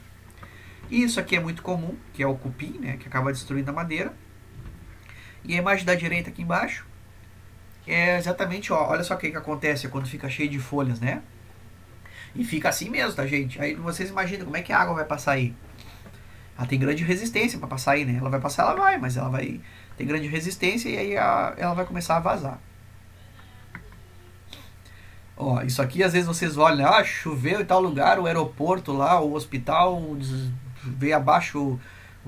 [0.90, 2.96] E isso aqui é muito comum, que é o cupim, né?
[2.96, 4.12] Que acaba destruindo a madeira.
[5.44, 6.85] E a imagem da direita aqui embaixo
[7.87, 11.22] é exatamente, ó, olha só o que, que acontece quando fica cheio de folhas, né?
[12.35, 13.61] E fica assim mesmo, tá, gente?
[13.61, 15.55] Aí vocês imaginam como é que a água vai passar aí.
[16.57, 18.16] Ela tem grande resistência para passar aí, né?
[18.18, 19.61] Ela vai passar, ela vai, mas ela vai
[19.96, 22.61] ter grande resistência e aí a, ela vai começar a vazar.
[25.37, 29.18] Ó, isso aqui às vezes vocês olham, ah, choveu em tal lugar, o aeroporto lá,
[29.20, 29.98] o hospital
[30.83, 31.81] veio abaixo o,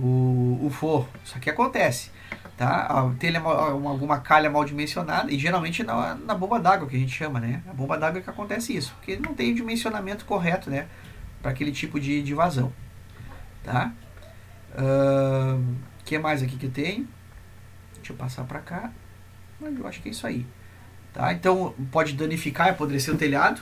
[0.03, 1.09] o, o forro.
[1.25, 2.11] Isso aqui acontece.
[2.57, 2.87] Tá?
[2.87, 7.13] A telha, alguma calha mal dimensionada, e geralmente na, na bomba d'água que a gente
[7.13, 7.63] chama, né?
[7.69, 10.87] A bomba d'água é que acontece isso, porque não tem o dimensionamento correto, né?
[11.41, 12.73] Para aquele tipo de, de vazão.
[13.65, 13.93] Tá?
[14.77, 17.09] O uh, que mais aqui que tem?
[17.97, 18.93] Deixa eu passar para cá.
[19.61, 20.47] Eu acho que é isso aí.
[21.13, 21.33] Tá?
[21.33, 23.61] Então pode danificar apodrecer o telhado.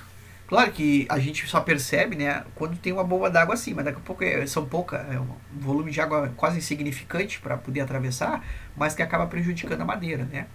[0.51, 3.99] Claro que a gente só percebe né, quando tem uma bomba d'água assim, mas daqui
[3.99, 5.29] a pouco é, são pouca, é um
[5.61, 8.45] volume de água quase insignificante para poder atravessar,
[8.77, 10.47] mas que acaba prejudicando a madeira, né?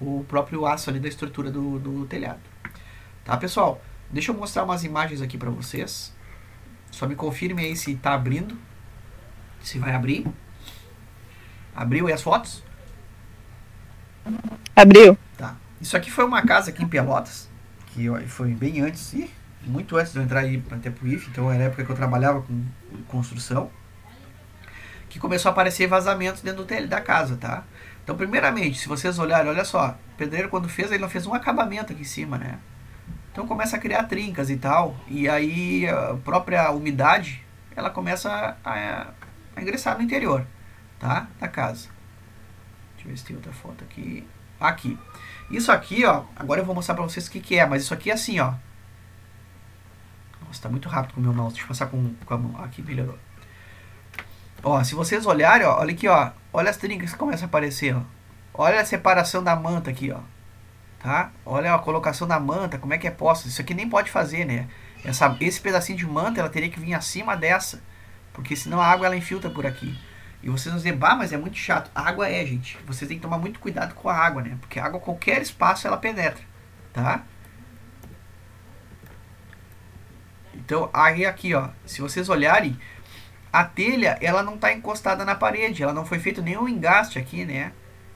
[0.00, 2.40] o próprio aço ali da estrutura do, do telhado.
[3.24, 3.80] Tá, pessoal?
[4.10, 6.14] Deixa eu mostrar umas imagens aqui para vocês.
[6.90, 8.56] Só me confirme aí se está abrindo.
[9.62, 10.26] Se vai abrir.
[11.74, 12.62] Abriu aí as fotos?
[14.74, 15.18] Abriu.
[15.36, 15.56] Tá.
[15.80, 17.48] Isso aqui foi uma casa aqui em Pelotas,
[17.96, 19.30] que foi bem antes, e
[19.62, 22.42] muito antes de eu entrar aí para IF, então era a época que eu trabalhava
[22.42, 22.62] com
[23.08, 23.70] construção,
[25.08, 27.64] que começou a aparecer vazamentos dentro do telhado da casa, tá?
[28.04, 31.34] Então, primeiramente, se vocês olharem, olha só, o pedreiro quando fez, ele não fez um
[31.34, 32.58] acabamento aqui em cima, né?
[33.32, 39.06] Então começa a criar trincas e tal, e aí a própria umidade, ela começa a,
[39.56, 40.46] a ingressar no interior,
[40.98, 41.28] tá?
[41.40, 41.88] Da casa.
[42.94, 44.26] Deixa eu ver se tem outra foto aqui.
[44.60, 44.98] Aqui.
[45.50, 47.94] Isso aqui, ó, agora eu vou mostrar pra vocês o que, que é, mas isso
[47.94, 48.54] aqui é assim, ó.
[50.46, 51.54] Nossa, tá muito rápido com o meu mouse.
[51.54, 52.64] Deixa eu passar com, com a mão.
[52.64, 53.18] Aqui, melhorou.
[54.62, 56.30] Ó, se vocês olharem, ó, olha aqui, ó.
[56.52, 58.02] Olha as trincas que começam a aparecer, ó.
[58.54, 60.20] Olha a separação da manta aqui, ó.
[61.00, 61.30] Tá?
[61.44, 63.48] Olha a colocação da manta, como é que é posta.
[63.48, 64.66] Isso aqui nem pode fazer, né?
[65.04, 67.80] Essa, esse pedacinho de manta, ela teria que vir acima dessa.
[68.32, 69.96] Porque senão a água, ela infiltra por aqui.
[70.42, 71.90] E vocês vão dizer, bah, mas é muito chato.
[71.94, 72.78] A água é, gente.
[72.86, 74.56] Vocês têm que tomar muito cuidado com a água, né?
[74.60, 76.42] Porque a água, qualquer espaço, ela penetra,
[76.92, 77.24] tá?
[80.54, 82.78] Então, aí aqui, ó, se vocês olharem,
[83.52, 87.44] a telha, ela não está encostada na parede, ela não foi feito nenhum engaste aqui,
[87.44, 87.72] né?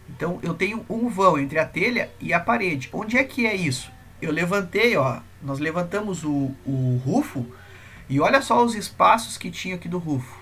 [0.08, 2.90] Então, eu tenho um vão entre a telha e a parede.
[2.92, 3.90] Onde é que é isso?
[4.20, 7.46] Eu levantei, ó, nós levantamos o, o rufo
[8.08, 10.36] e olha só os espaços que tinha aqui do rufo,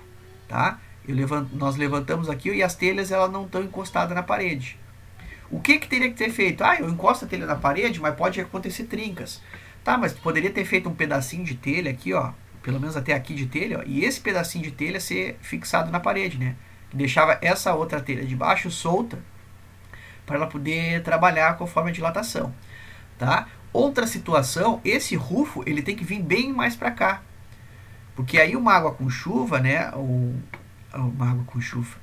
[0.47, 0.79] tá?
[1.53, 4.77] Nós levantamos aqui e as telhas elas não estão encostadas na parede.
[5.51, 6.63] O que, que teria que ter feito?
[6.63, 9.41] Ah, eu encosto a telha na parede, mas pode acontecer trincas.
[9.83, 12.31] Tá, mas poderia ter feito um pedacinho de telha aqui, ó,
[12.61, 15.99] pelo menos até aqui de telha, ó, e esse pedacinho de telha ser fixado na
[15.99, 16.55] parede, né?
[16.93, 19.17] Deixava essa outra telha de baixo solta
[20.25, 22.53] para ela poder trabalhar conforme a dilatação,
[23.17, 23.47] tá?
[23.71, 27.21] Outra situação, esse rufo ele tem que vir bem mais para cá,
[28.15, 29.91] porque aí uma água com chuva, né?
[30.93, 31.97] Uma água com chuva,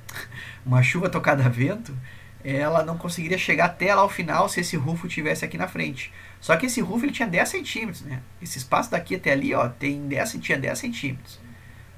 [0.65, 1.95] uma chuva tocada a vento,
[2.43, 6.13] ela não conseguiria chegar até lá ao final se esse rufo tivesse aqui na frente.
[6.39, 8.21] Só que esse rufo ele tinha 10 centímetros, né?
[8.41, 11.39] Esse espaço daqui até ali, ó, tem 10, tinha 10 centímetros.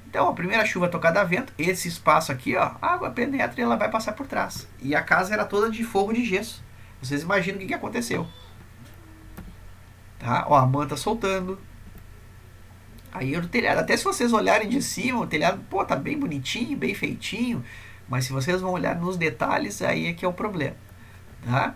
[0.08, 3.64] Então, a primeira chuva tocada a vento, esse espaço aqui, ó, a água penetra e
[3.64, 4.68] ela vai passar por trás.
[4.82, 6.64] E a casa era toda de forro de gesso.
[7.00, 8.28] Vocês imaginam o que, que aconteceu.
[10.18, 10.46] Tá?
[10.48, 11.60] Ó, a manta soltando.
[13.12, 16.78] Aí o telhado, até se vocês olharem de cima, o telhado, pô, tá bem bonitinho,
[16.78, 17.64] bem feitinho.
[18.08, 20.76] Mas se vocês vão olhar nos detalhes, aí é que é o problema.
[21.44, 21.76] Tá?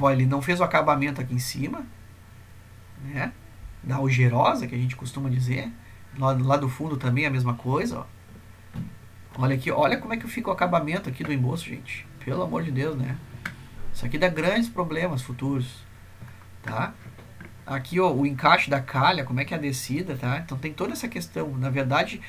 [0.00, 1.86] Ó, ele não fez o acabamento aqui em cima,
[3.02, 3.32] né?
[3.82, 5.70] Da algerosa, que a gente costuma dizer.
[6.18, 8.04] Lá, lá do fundo também é a mesma coisa, ó.
[9.36, 12.06] Olha aqui, olha como é que fica o acabamento aqui do embolso, gente.
[12.24, 13.16] Pelo amor de Deus, né?
[13.92, 15.84] Isso aqui dá grandes problemas futuros,
[16.62, 16.94] tá?
[17.66, 20.38] Aqui, ó, o encaixe da calha, como é que é a descida, tá?
[20.38, 21.48] Então tem toda essa questão.
[21.56, 22.20] Na verdade,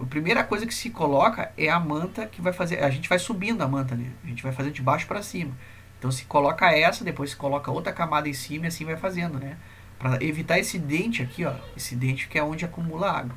[0.00, 2.82] a primeira coisa que se coloca é a manta que vai fazer.
[2.82, 4.10] A gente vai subindo a manta, né?
[4.24, 5.52] A gente vai fazer de baixo para cima.
[5.98, 9.38] Então se coloca essa, depois se coloca outra camada em cima e assim vai fazendo,
[9.38, 9.56] né?
[9.98, 13.36] Para evitar esse dente aqui, ó, esse dente que é onde acumula água.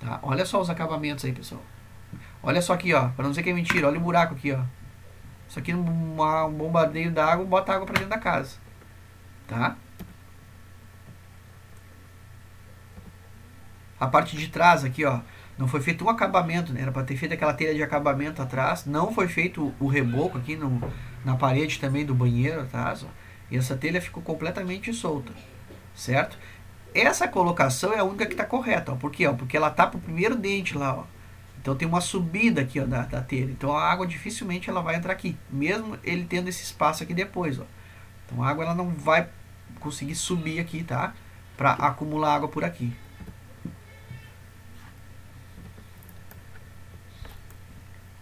[0.00, 0.18] Tá?
[0.22, 1.62] Olha só os acabamentos aí, pessoal.
[2.42, 4.62] Olha só aqui, ó, para não dizer que é mentira, olha o buraco aqui, ó.
[5.48, 8.56] Isso aqui uma, um bombardeio da água, bota água para dentro da casa.
[9.46, 9.76] Tá?
[13.98, 15.20] A parte de trás aqui, ó,
[15.56, 16.82] não foi feito um acabamento, né?
[16.82, 18.84] Era para ter feito aquela telha de acabamento atrás.
[18.84, 20.80] Não foi feito o reboco aqui no,
[21.24, 23.08] na parede também do banheiro atrás, ó.
[23.50, 25.32] E essa telha ficou completamente solta,
[25.94, 26.36] certo?
[26.92, 28.96] Essa colocação é a única que está correta, ó.
[28.96, 29.26] Por quê?
[29.26, 29.32] Ó?
[29.32, 31.04] Porque ela tá pro primeiro dente lá, ó.
[31.60, 33.50] Então tem uma subida aqui ó, da, da telha.
[33.50, 37.58] Então a água dificilmente ela vai entrar aqui, mesmo ele tendo esse espaço aqui depois,
[37.58, 37.64] ó.
[38.26, 39.28] Então a água ela não vai
[39.80, 41.14] conseguir subir aqui, tá?
[41.56, 42.92] Para acumular água por aqui.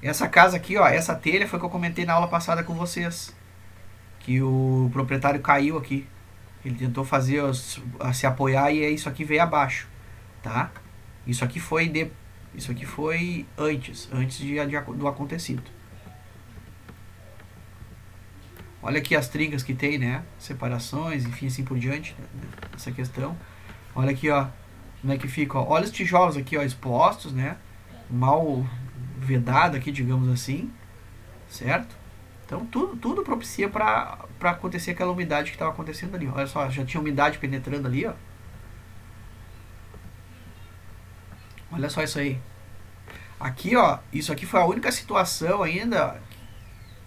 [0.02, 3.34] Essa casa aqui, ó, essa telha foi que eu comentei na aula passada com vocês.
[4.20, 6.06] Que o proprietário caiu aqui.
[6.62, 9.86] Ele tentou fazer se apoiar e isso aqui veio abaixo,
[10.42, 10.70] tá?
[11.26, 12.10] Isso aqui foi de,
[12.54, 15.62] isso aqui foi antes, antes de, de, do acontecido.
[18.86, 20.22] Olha aqui as trincas que tem, né?
[20.38, 22.26] Separações, enfim, assim por diante, né?
[22.74, 23.34] essa questão.
[23.94, 24.46] Olha aqui, ó,
[25.00, 25.66] como é que fica, ó.
[25.66, 27.56] Olha os tijolos aqui, ó, expostos, né?
[28.10, 28.62] Mal
[29.16, 30.70] vedado aqui, digamos assim,
[31.48, 31.96] certo?
[32.44, 36.28] Então tudo, tudo propicia para acontecer aquela umidade que estava acontecendo ali.
[36.28, 38.12] Olha só, já tinha umidade penetrando ali, ó.
[41.72, 42.38] Olha só isso aí.
[43.40, 46.20] Aqui, ó, isso aqui foi a única situação ainda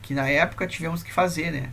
[0.08, 1.70] que na época tivemos que fazer, né?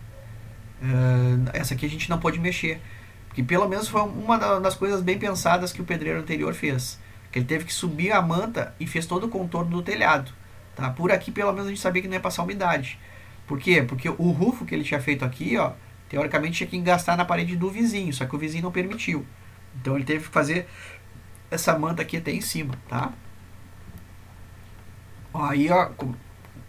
[0.82, 2.80] Uh, essa aqui a gente não pôde mexer.
[3.28, 6.98] Porque pelo menos foi uma das coisas bem pensadas que o pedreiro anterior fez.
[7.30, 10.32] Que ele teve que subir a manta e fez todo o contorno do telhado.
[10.74, 10.90] Tá?
[10.90, 12.98] Por aqui, pelo menos, a gente sabia que não ia passar umidade.
[13.46, 13.82] Por quê?
[13.82, 15.70] Porque o rufo que ele tinha feito aqui, ó,
[16.08, 19.24] teoricamente tinha que engastar na parede do vizinho, só que o vizinho não permitiu.
[19.80, 20.66] Então ele teve que fazer
[21.52, 23.12] essa manta aqui até em cima, tá?
[25.32, 25.90] Aí, ó,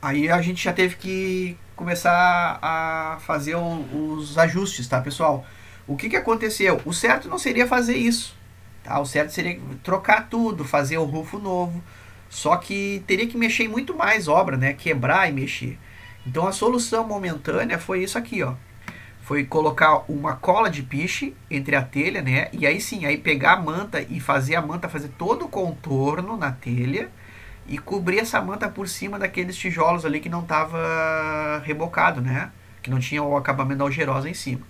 [0.05, 5.43] aí a gente já teve que começar a fazer o, os ajustes, tá, pessoal?
[5.87, 6.79] O que, que aconteceu?
[6.85, 8.35] O certo não seria fazer isso.
[8.83, 8.99] Tá?
[8.99, 11.83] O certo seria trocar tudo, fazer o rufo novo.
[12.29, 14.73] Só que teria que mexer em muito mais obra, né?
[14.73, 15.77] Quebrar e mexer.
[16.25, 18.53] Então a solução momentânea foi isso aqui, ó.
[19.21, 22.49] Foi colocar uma cola de piche entre a telha, né?
[22.53, 26.37] E aí sim, aí pegar a manta e fazer a manta fazer todo o contorno
[26.37, 27.09] na telha
[27.67, 32.51] e cobrir essa manta por cima daqueles tijolos ali que não estava rebocado, né?
[32.81, 34.61] Que não tinha o acabamento da algerosa em cima.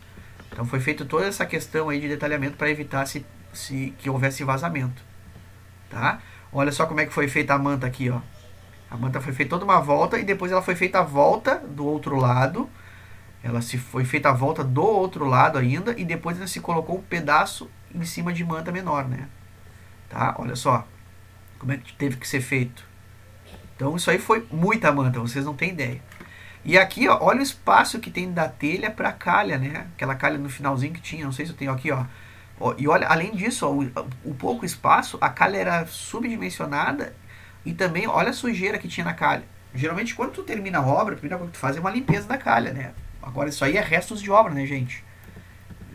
[0.52, 4.44] Então foi feita toda essa questão aí de detalhamento para evitar se se que houvesse
[4.44, 5.02] vazamento,
[5.90, 6.20] tá?
[6.52, 8.20] Olha só como é que foi feita a manta aqui, ó.
[8.92, 11.86] A manta foi feita toda uma volta e depois ela foi feita a volta do
[11.86, 12.70] outro lado.
[13.42, 16.98] Ela se foi feita a volta do outro lado ainda e depois ela se colocou
[16.98, 19.28] um pedaço em cima de manta menor, né?
[20.10, 20.36] Tá?
[20.38, 20.86] Olha só
[21.60, 22.86] como é que teve que ser feito.
[23.76, 26.02] Então isso aí foi muita manta, vocês não têm ideia.
[26.64, 29.86] E aqui, ó, olha o espaço que tem da telha para calha, né?
[29.96, 32.06] Aquela calha no finalzinho que tinha, não sei se eu tenho aqui, ó.
[32.78, 37.14] E olha, além disso, ó, o, o, pouco espaço, a calha era subdimensionada
[37.66, 39.44] e também olha a sujeira que tinha na calha.
[39.76, 42.28] Geralmente quando tu termina a obra, a primeira coisa que tu faz é uma limpeza
[42.28, 42.94] da calha, né?
[43.22, 45.04] Agora isso aí é restos de obra, né, gente?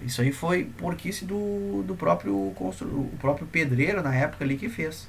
[0.04, 4.68] Isso aí foi porquice do, do próprio constru, o próprio pedreiro na época ali que
[4.68, 5.08] fez.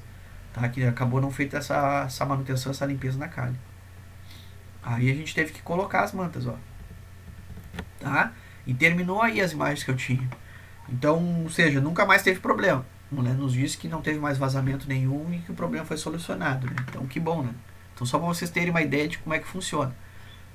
[0.52, 0.68] Tá?
[0.68, 3.56] Que acabou não feita essa, essa manutenção, essa limpeza na calha.
[4.82, 6.56] Aí a gente teve que colocar as mantas, ó.
[8.00, 8.32] Tá?
[8.66, 10.28] E terminou aí as imagens que eu tinha.
[10.88, 12.84] Então, ou seja, nunca mais teve problema.
[13.10, 13.32] Né?
[13.32, 16.66] Nos disse que não teve mais vazamento nenhum e que o problema foi solucionado.
[16.66, 16.76] Né?
[16.88, 17.54] Então, que bom, né?
[17.94, 19.94] Então, só para vocês terem uma ideia de como é que funciona.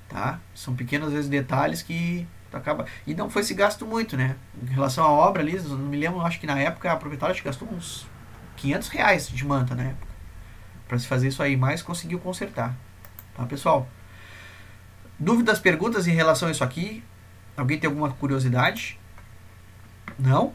[0.09, 0.39] Tá?
[0.53, 4.35] São pequenos vezes detalhes que acaba e não foi se gasto muito, né?
[4.61, 7.67] Em relação à obra ali, não me lembro, acho que na época a proprietária gastou
[7.67, 8.07] uns
[8.58, 10.08] 500 reais de manta na época
[10.88, 12.76] para se fazer isso aí, mas conseguiu consertar,
[13.36, 13.88] tá pessoal?
[15.20, 17.03] Dúvidas, perguntas em relação a isso aqui?
[17.55, 18.99] Alguém tem alguma curiosidade?
[20.20, 20.53] Não?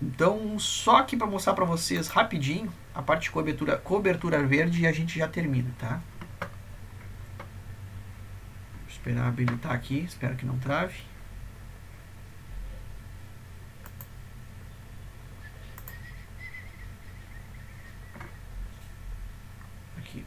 [0.00, 4.86] Então, só aqui para mostrar para vocês rapidinho a parte de cobertura, cobertura verde e
[4.86, 6.00] a gente já termina, tá?
[8.80, 11.00] Vou esperar habilitar aqui, espero que não trave.
[19.98, 20.24] Aqui.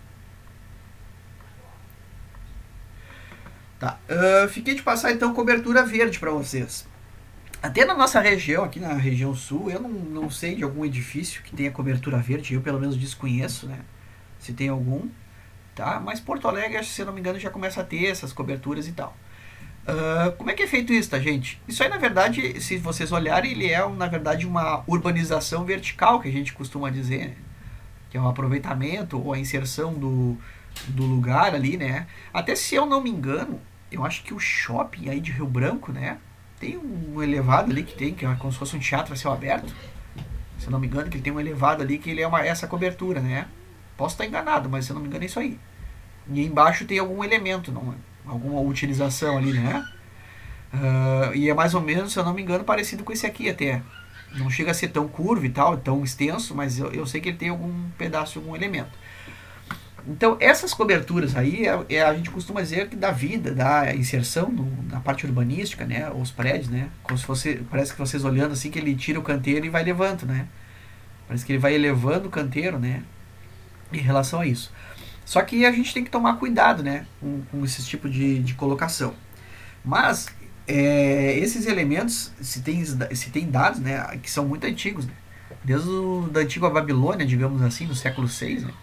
[3.80, 6.86] Tá, uh, fiquei de passar então cobertura verde para vocês.
[7.62, 11.42] Até na nossa região, aqui na região sul, eu não, não sei de algum edifício
[11.44, 13.80] que tenha cobertura verde, eu pelo menos desconheço, né?
[14.38, 15.08] Se tem algum,
[15.76, 16.00] tá?
[16.00, 18.92] Mas Porto Alegre, se eu não me engano, já começa a ter essas coberturas e
[18.92, 19.16] tal.
[19.88, 21.62] Uh, como é que é feito isso, tá, gente?
[21.68, 26.28] Isso aí, na verdade, se vocês olharem, ele é, na verdade, uma urbanização vertical, que
[26.28, 27.36] a gente costuma dizer, né?
[28.10, 30.38] que é um aproveitamento ou a inserção do,
[30.88, 32.08] do lugar ali, né?
[32.34, 33.62] Até se eu não me engano,
[33.92, 36.18] eu acho que o shopping aí de Rio Branco, né?
[36.60, 39.32] Tem um elevado ali que tem, que é como se fosse um teatro a céu
[39.32, 39.74] aberto.
[40.58, 42.46] Se eu não me engano, que ele tem um elevado ali que ele é uma,
[42.46, 43.48] essa cobertura, né?
[43.96, 45.58] Posso estar enganado, mas se eu não me engano é isso aí.
[46.30, 49.86] E embaixo tem algum elemento, não, alguma utilização ali, né?
[50.74, 53.50] Uh, e é mais ou menos, se eu não me engano, parecido com esse aqui
[53.50, 53.82] até.
[54.36, 57.30] Não chega a ser tão curvo e tal, tão extenso, mas eu, eu sei que
[57.30, 58.92] ele tem algum pedaço, algum elemento.
[60.08, 64.50] Então, essas coberturas aí, é, é, a gente costuma dizer que dá vida, dá inserção
[64.50, 66.10] no, na parte urbanística, né?
[66.12, 66.90] Os prédios, né?
[67.04, 69.84] Como se fosse, parece que vocês olhando assim, que ele tira o canteiro e vai
[69.84, 70.48] levando, né?
[71.28, 73.04] Parece que ele vai elevando o canteiro, né?
[73.92, 74.72] Em relação a isso.
[75.26, 77.06] Só que a gente tem que tomar cuidado, né?
[77.20, 79.14] Com, com esse tipo de, de colocação.
[79.86, 80.28] Mas,
[80.68, 84.18] é, esses elementos, se tem, se tem dados, né?
[84.22, 85.14] Que são muito antigos, né?
[85.64, 88.74] Desde o, da antiga Babilônia, digamos assim, no século 6, né?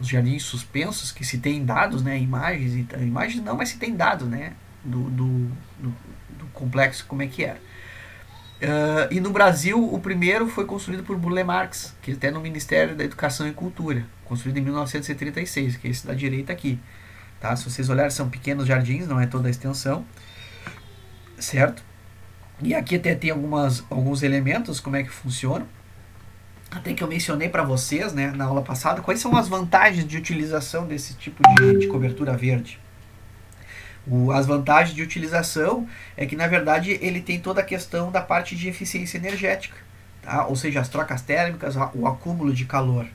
[0.00, 3.94] Os jardins suspensos, que se tem dados, né, imagens, e, imagens não, mas se tem
[3.94, 4.52] dados, né,
[4.84, 5.26] do, do,
[5.78, 5.94] do,
[6.38, 7.60] do complexo, como é que era.
[8.60, 12.96] Uh, e no Brasil, o primeiro foi construído por Burle Marx, que até no Ministério
[12.96, 16.78] da Educação e Cultura, construído em 1936, que é esse da direita aqui.
[17.40, 17.54] Tá?
[17.54, 20.04] Se vocês olharem, são pequenos jardins, não é toda a extensão,
[21.38, 21.84] certo?
[22.60, 25.64] E aqui até tem algumas, alguns elementos, como é que funciona
[26.70, 30.16] até que eu mencionei para vocês né, na aula passada, quais são as vantagens de
[30.16, 32.78] utilização desse tipo de, de cobertura verde.
[34.06, 38.20] O, as vantagens de utilização é que, na verdade, ele tem toda a questão da
[38.20, 39.76] parte de eficiência energética,
[40.22, 40.46] tá?
[40.46, 43.06] ou seja, as trocas térmicas, o acúmulo de calor.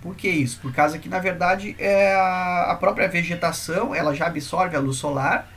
[0.00, 0.60] Por que isso?
[0.60, 4.98] Por causa que, na verdade, é a, a própria vegetação ela já absorve a luz
[4.98, 5.48] solar,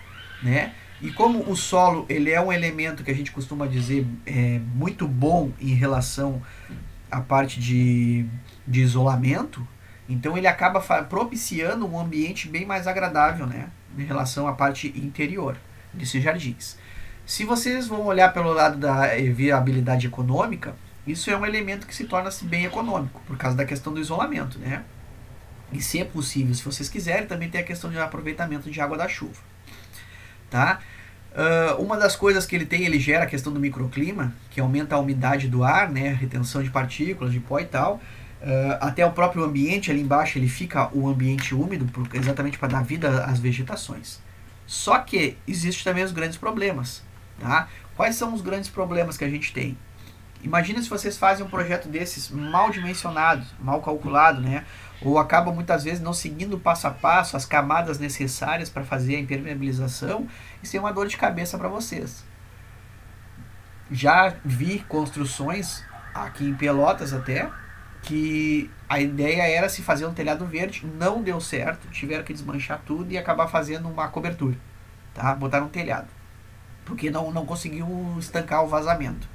[0.42, 0.74] né?
[1.02, 5.08] E como o solo ele é um elemento que a gente costuma dizer é, muito
[5.08, 6.42] bom em relação
[7.10, 8.26] a parte de,
[8.68, 9.66] de isolamento,
[10.08, 15.58] então ele acaba propiciando um ambiente bem mais agradável, né, em relação à parte interior
[15.94, 16.78] desses jardins.
[17.26, 22.06] Se vocês vão olhar pelo lado da viabilidade econômica, isso é um elemento que se
[22.06, 24.84] torna-se bem econômico, por causa da questão do isolamento, né?
[25.72, 28.98] E se é possível, se vocês quiserem, também tem a questão de aproveitamento de água
[28.98, 29.40] da chuva,
[30.50, 30.80] tá?
[31.32, 34.96] Uh, uma das coisas que ele tem, ele gera a questão do microclima, que aumenta
[34.96, 38.02] a umidade do ar, né, retenção de partículas, de pó e tal.
[38.42, 42.70] Uh, até o próprio ambiente ali embaixo ele fica o ambiente úmido, por, exatamente para
[42.70, 44.20] dar vida às vegetações.
[44.66, 47.04] Só que existe também os grandes problemas.
[47.40, 47.68] Tá?
[47.96, 49.78] Quais são os grandes problemas que a gente tem?
[50.42, 54.64] Imagina se vocês fazem um projeto desses mal dimensionado, mal calculado, né?
[55.02, 59.20] ou acabam muitas vezes não seguindo passo a passo as camadas necessárias para fazer a
[59.20, 60.28] impermeabilização,
[60.62, 62.28] isso é uma dor de cabeça para vocês.
[63.90, 67.56] Já vi construções aqui em Pelotas até
[68.02, 72.82] que a ideia era se fazer um telhado verde, não deu certo, tiveram que desmanchar
[72.86, 74.58] tudo e acabar fazendo uma cobertura,
[75.14, 75.36] tá?
[75.36, 76.14] Botaram um telhado,
[76.86, 79.30] porque não não conseguiu estancar o vazamento.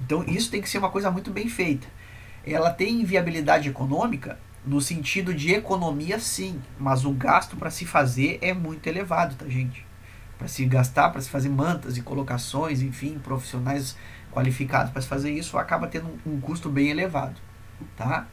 [0.00, 1.88] Então isso tem que ser uma coisa muito bem feita.
[2.44, 8.38] Ela tem viabilidade econômica No sentido de economia, sim, mas o gasto para se fazer
[8.42, 9.85] é muito elevado, tá, gente?
[10.38, 13.96] Para se gastar, para se fazer mantas e colocações, enfim, profissionais
[14.30, 17.40] qualificados para se fazer isso, acaba tendo um, custo bem elevado,
[17.96, 18.26] tá?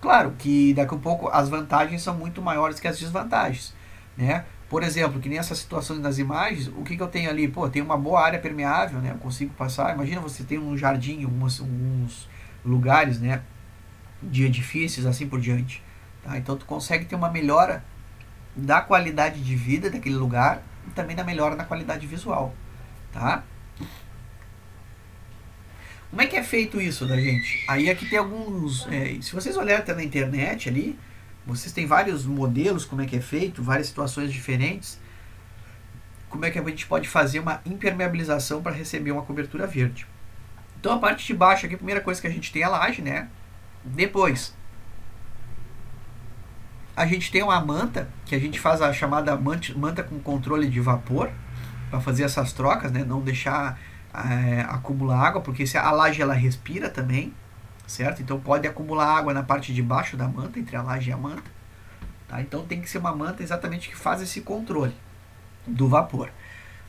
[0.00, 3.74] Claro que daqui a pouco as vantagens são muito maiores que as desvantagens,
[4.16, 4.46] né?
[4.72, 7.46] Por exemplo, que nessas situações das imagens, o que, que eu tenho ali?
[7.46, 9.10] Pô, tem uma boa área permeável, né?
[9.10, 9.94] Eu consigo passar.
[9.94, 12.26] Imagina você tem um jardim, uns, uns
[12.64, 13.42] lugares, né?
[14.22, 15.82] De edifícios, assim por diante.
[16.22, 16.38] Tá?
[16.38, 17.84] Então tu consegue ter uma melhora
[18.56, 22.54] da qualidade de vida daquele lugar e também da melhora na qualidade visual,
[23.12, 23.44] tá?
[26.10, 27.64] Como é que é feito isso da gente?
[27.66, 30.98] Aí aqui tem alguns, é, se vocês olharem até na internet ali,
[31.46, 35.00] vocês têm vários modelos, como é que é feito, várias situações diferentes.
[36.28, 40.06] Como é que a gente pode fazer uma impermeabilização para receber uma cobertura verde.
[40.78, 42.68] Então a parte de baixo aqui, a primeira coisa que a gente tem é a
[42.68, 43.28] laje, né?
[43.84, 44.54] Depois,
[46.96, 50.80] a gente tem uma manta, que a gente faz a chamada manta com controle de
[50.80, 51.30] vapor,
[51.90, 53.04] para fazer essas trocas, né?
[53.04, 53.78] Não deixar
[54.14, 57.32] é, acumular água, porque se a laje ela respira também
[57.92, 58.22] certo?
[58.22, 61.16] Então pode acumular água na parte de baixo da manta, entre a laje e a
[61.16, 61.50] manta.
[62.28, 62.40] Tá?
[62.40, 64.94] Então tem que ser uma manta exatamente que faz esse controle
[65.66, 66.30] do vapor.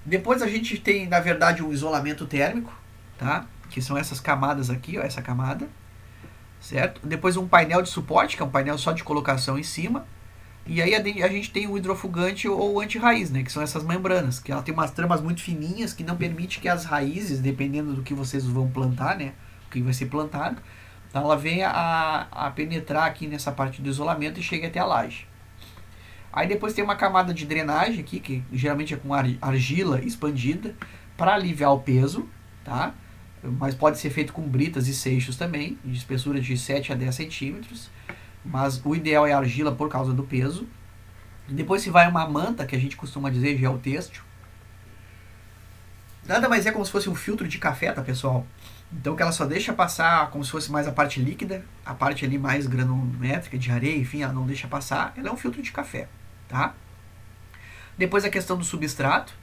[0.06, 2.74] Depois a gente tem, na verdade, um isolamento térmico,
[3.18, 3.46] tá?
[3.70, 5.68] que são essas camadas aqui, ó, essa camada.
[6.64, 7.06] Certo?
[7.06, 10.06] Depois um painel de suporte, que é um painel só de colocação em cima.
[10.66, 13.44] E aí a, gente tem o hidrofugante ou anti-raiz, né?
[13.44, 16.70] Que são essas membranas, que ela tem umas tramas muito fininhas que não permite que
[16.70, 19.34] as raízes, dependendo do que vocês vão plantar, né?
[19.68, 20.62] O que vai ser plantado,
[21.10, 24.86] então ela vem a, a penetrar aqui nessa parte do isolamento e chega até a
[24.86, 25.28] laje.
[26.32, 30.74] Aí depois tem uma camada de drenagem aqui, que geralmente é com argila expandida,
[31.18, 32.30] para aliviar o peso,
[32.64, 32.96] tá?
[33.44, 37.14] Mas pode ser feito com britas e seixos também, de espessura de 7 a 10
[37.14, 37.90] centímetros.
[38.44, 40.68] Mas o ideal é argila por causa do peso.
[41.48, 44.24] Depois se vai uma manta, que a gente costuma dizer gel têxtil.
[46.26, 48.48] Nada mais é como se fosse um filtro de café, tá pessoal?
[48.92, 52.24] Então que ela só deixa passar como se fosse mais a parte líquida, a parte
[52.24, 55.14] ali mais granulométrica de areia, enfim, ela não deixa passar.
[55.18, 56.08] Ela é um filtro de café,
[56.48, 56.74] tá?
[57.98, 59.34] Depois a questão do substrato,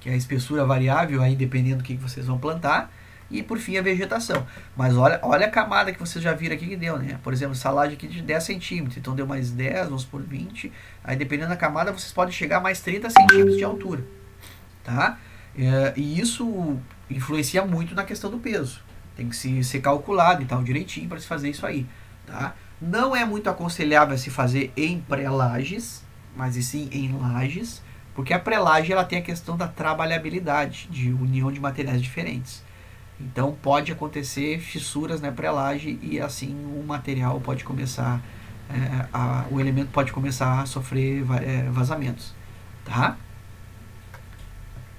[0.00, 2.90] que é a espessura variável aí dependendo do que vocês vão plantar.
[3.32, 4.46] E por fim a vegetação.
[4.76, 7.18] Mas olha, olha a camada que vocês já viram aqui que deu, né?
[7.24, 8.98] Por exemplo, salade aqui de 10 centímetros.
[8.98, 10.70] Então deu mais 10, vamos por 20.
[11.02, 14.04] Aí dependendo da camada, vocês podem chegar a mais 30 centímetros de altura.
[14.84, 15.18] Tá?
[15.56, 16.78] É, e isso
[17.10, 18.80] influencia muito na questão do peso.
[19.16, 21.86] Tem que se, ser calculado e tal direitinho para se fazer isso aí.
[22.26, 22.54] Tá?
[22.80, 26.04] Não é muito aconselhável se fazer em pré-lajes,
[26.36, 27.82] mas e sim em lajes,
[28.14, 32.62] porque a pré-laje ela tem a questão da trabalhabilidade, de união de materiais diferentes.
[33.22, 38.20] Então pode acontecer fissuras na pré-laje e assim o material pode começar,
[38.68, 42.34] é, a, o elemento pode começar a sofrer é, vazamentos.
[42.84, 43.16] Tá?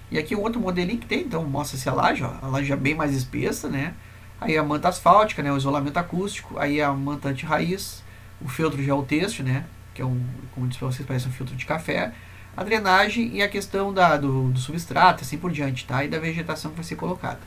[0.10, 2.76] E aqui um outro modelinho que tem, então mostra-se a laje, ó, a laje é
[2.76, 3.94] bem mais espessa, né?
[4.40, 8.04] Aí a manta asfáltica, né, o isolamento acústico, aí a manta anti-raiz,
[8.40, 11.66] o feltro geotêxtil, né, que é um, como disse para vocês, parece um filtro de
[11.66, 12.14] café,
[12.56, 16.04] a drenagem e a questão da, do, do substrato, assim por diante, tá?
[16.04, 17.40] E da vegetação que vai ser colocada.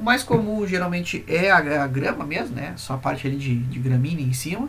[0.00, 2.72] O mais comum geralmente é a, a grama mesmo, né?
[2.76, 4.66] Só a parte ali de, de gramínea em cima.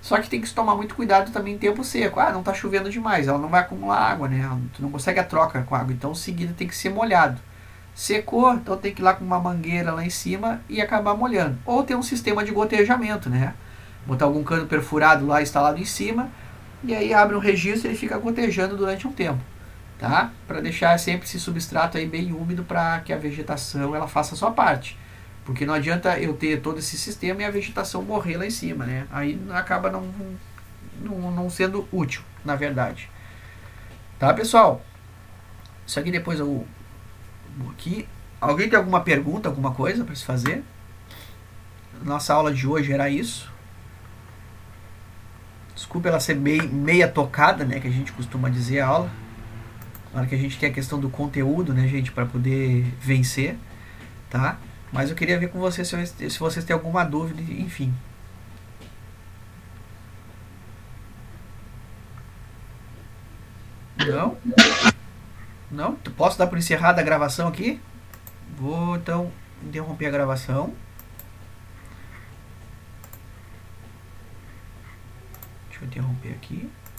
[0.00, 2.18] Só que tem que tomar muito cuidado também em tempo seco.
[2.18, 4.48] Ah, não está chovendo demais, ela não vai acumular água, né?
[4.74, 7.38] Tu não consegue a troca com a água, então seguida tem que ser molhado.
[7.94, 11.58] Secou, então tem que ir lá com uma mangueira lá em cima e acabar molhando.
[11.66, 13.52] Ou ter um sistema de gotejamento, né?
[14.06, 16.30] Botar algum cano perfurado lá instalado em cima
[16.82, 19.40] e aí abre um registro e ele fica gotejando durante um tempo,
[19.98, 20.30] tá?
[20.46, 24.38] Para deixar sempre esse substrato aí bem úmido para que a vegetação ela faça a
[24.38, 24.98] sua parte.
[25.44, 28.84] Porque não adianta eu ter todo esse sistema e a vegetação morrer lá em cima,
[28.84, 29.06] né?
[29.10, 30.12] Aí acaba não,
[31.00, 33.10] não, não sendo útil, na verdade.
[34.18, 34.82] Tá, pessoal?
[35.86, 36.66] Isso aqui depois eu...
[37.70, 38.06] Aqui.
[38.40, 40.62] Alguém tem alguma pergunta, alguma coisa para se fazer?
[42.02, 43.50] Nossa aula de hoje era isso.
[45.74, 47.80] Desculpa ela ser meio, meia tocada, né?
[47.80, 49.10] Que a gente costuma dizer a aula.
[50.14, 52.10] Hora que a gente tem a questão do conteúdo, né, gente?
[52.12, 53.56] para poder vencer,
[54.30, 54.58] tá?
[54.92, 57.94] Mas eu queria ver com vocês se, se vocês têm alguma dúvida, enfim.
[64.06, 64.38] Não?
[65.70, 65.94] Não?
[66.16, 67.80] Posso dar por encerrada a gravação aqui?
[68.56, 69.30] Vou então
[69.62, 70.72] interromper a gravação.
[75.68, 76.70] Deixa eu interromper aqui.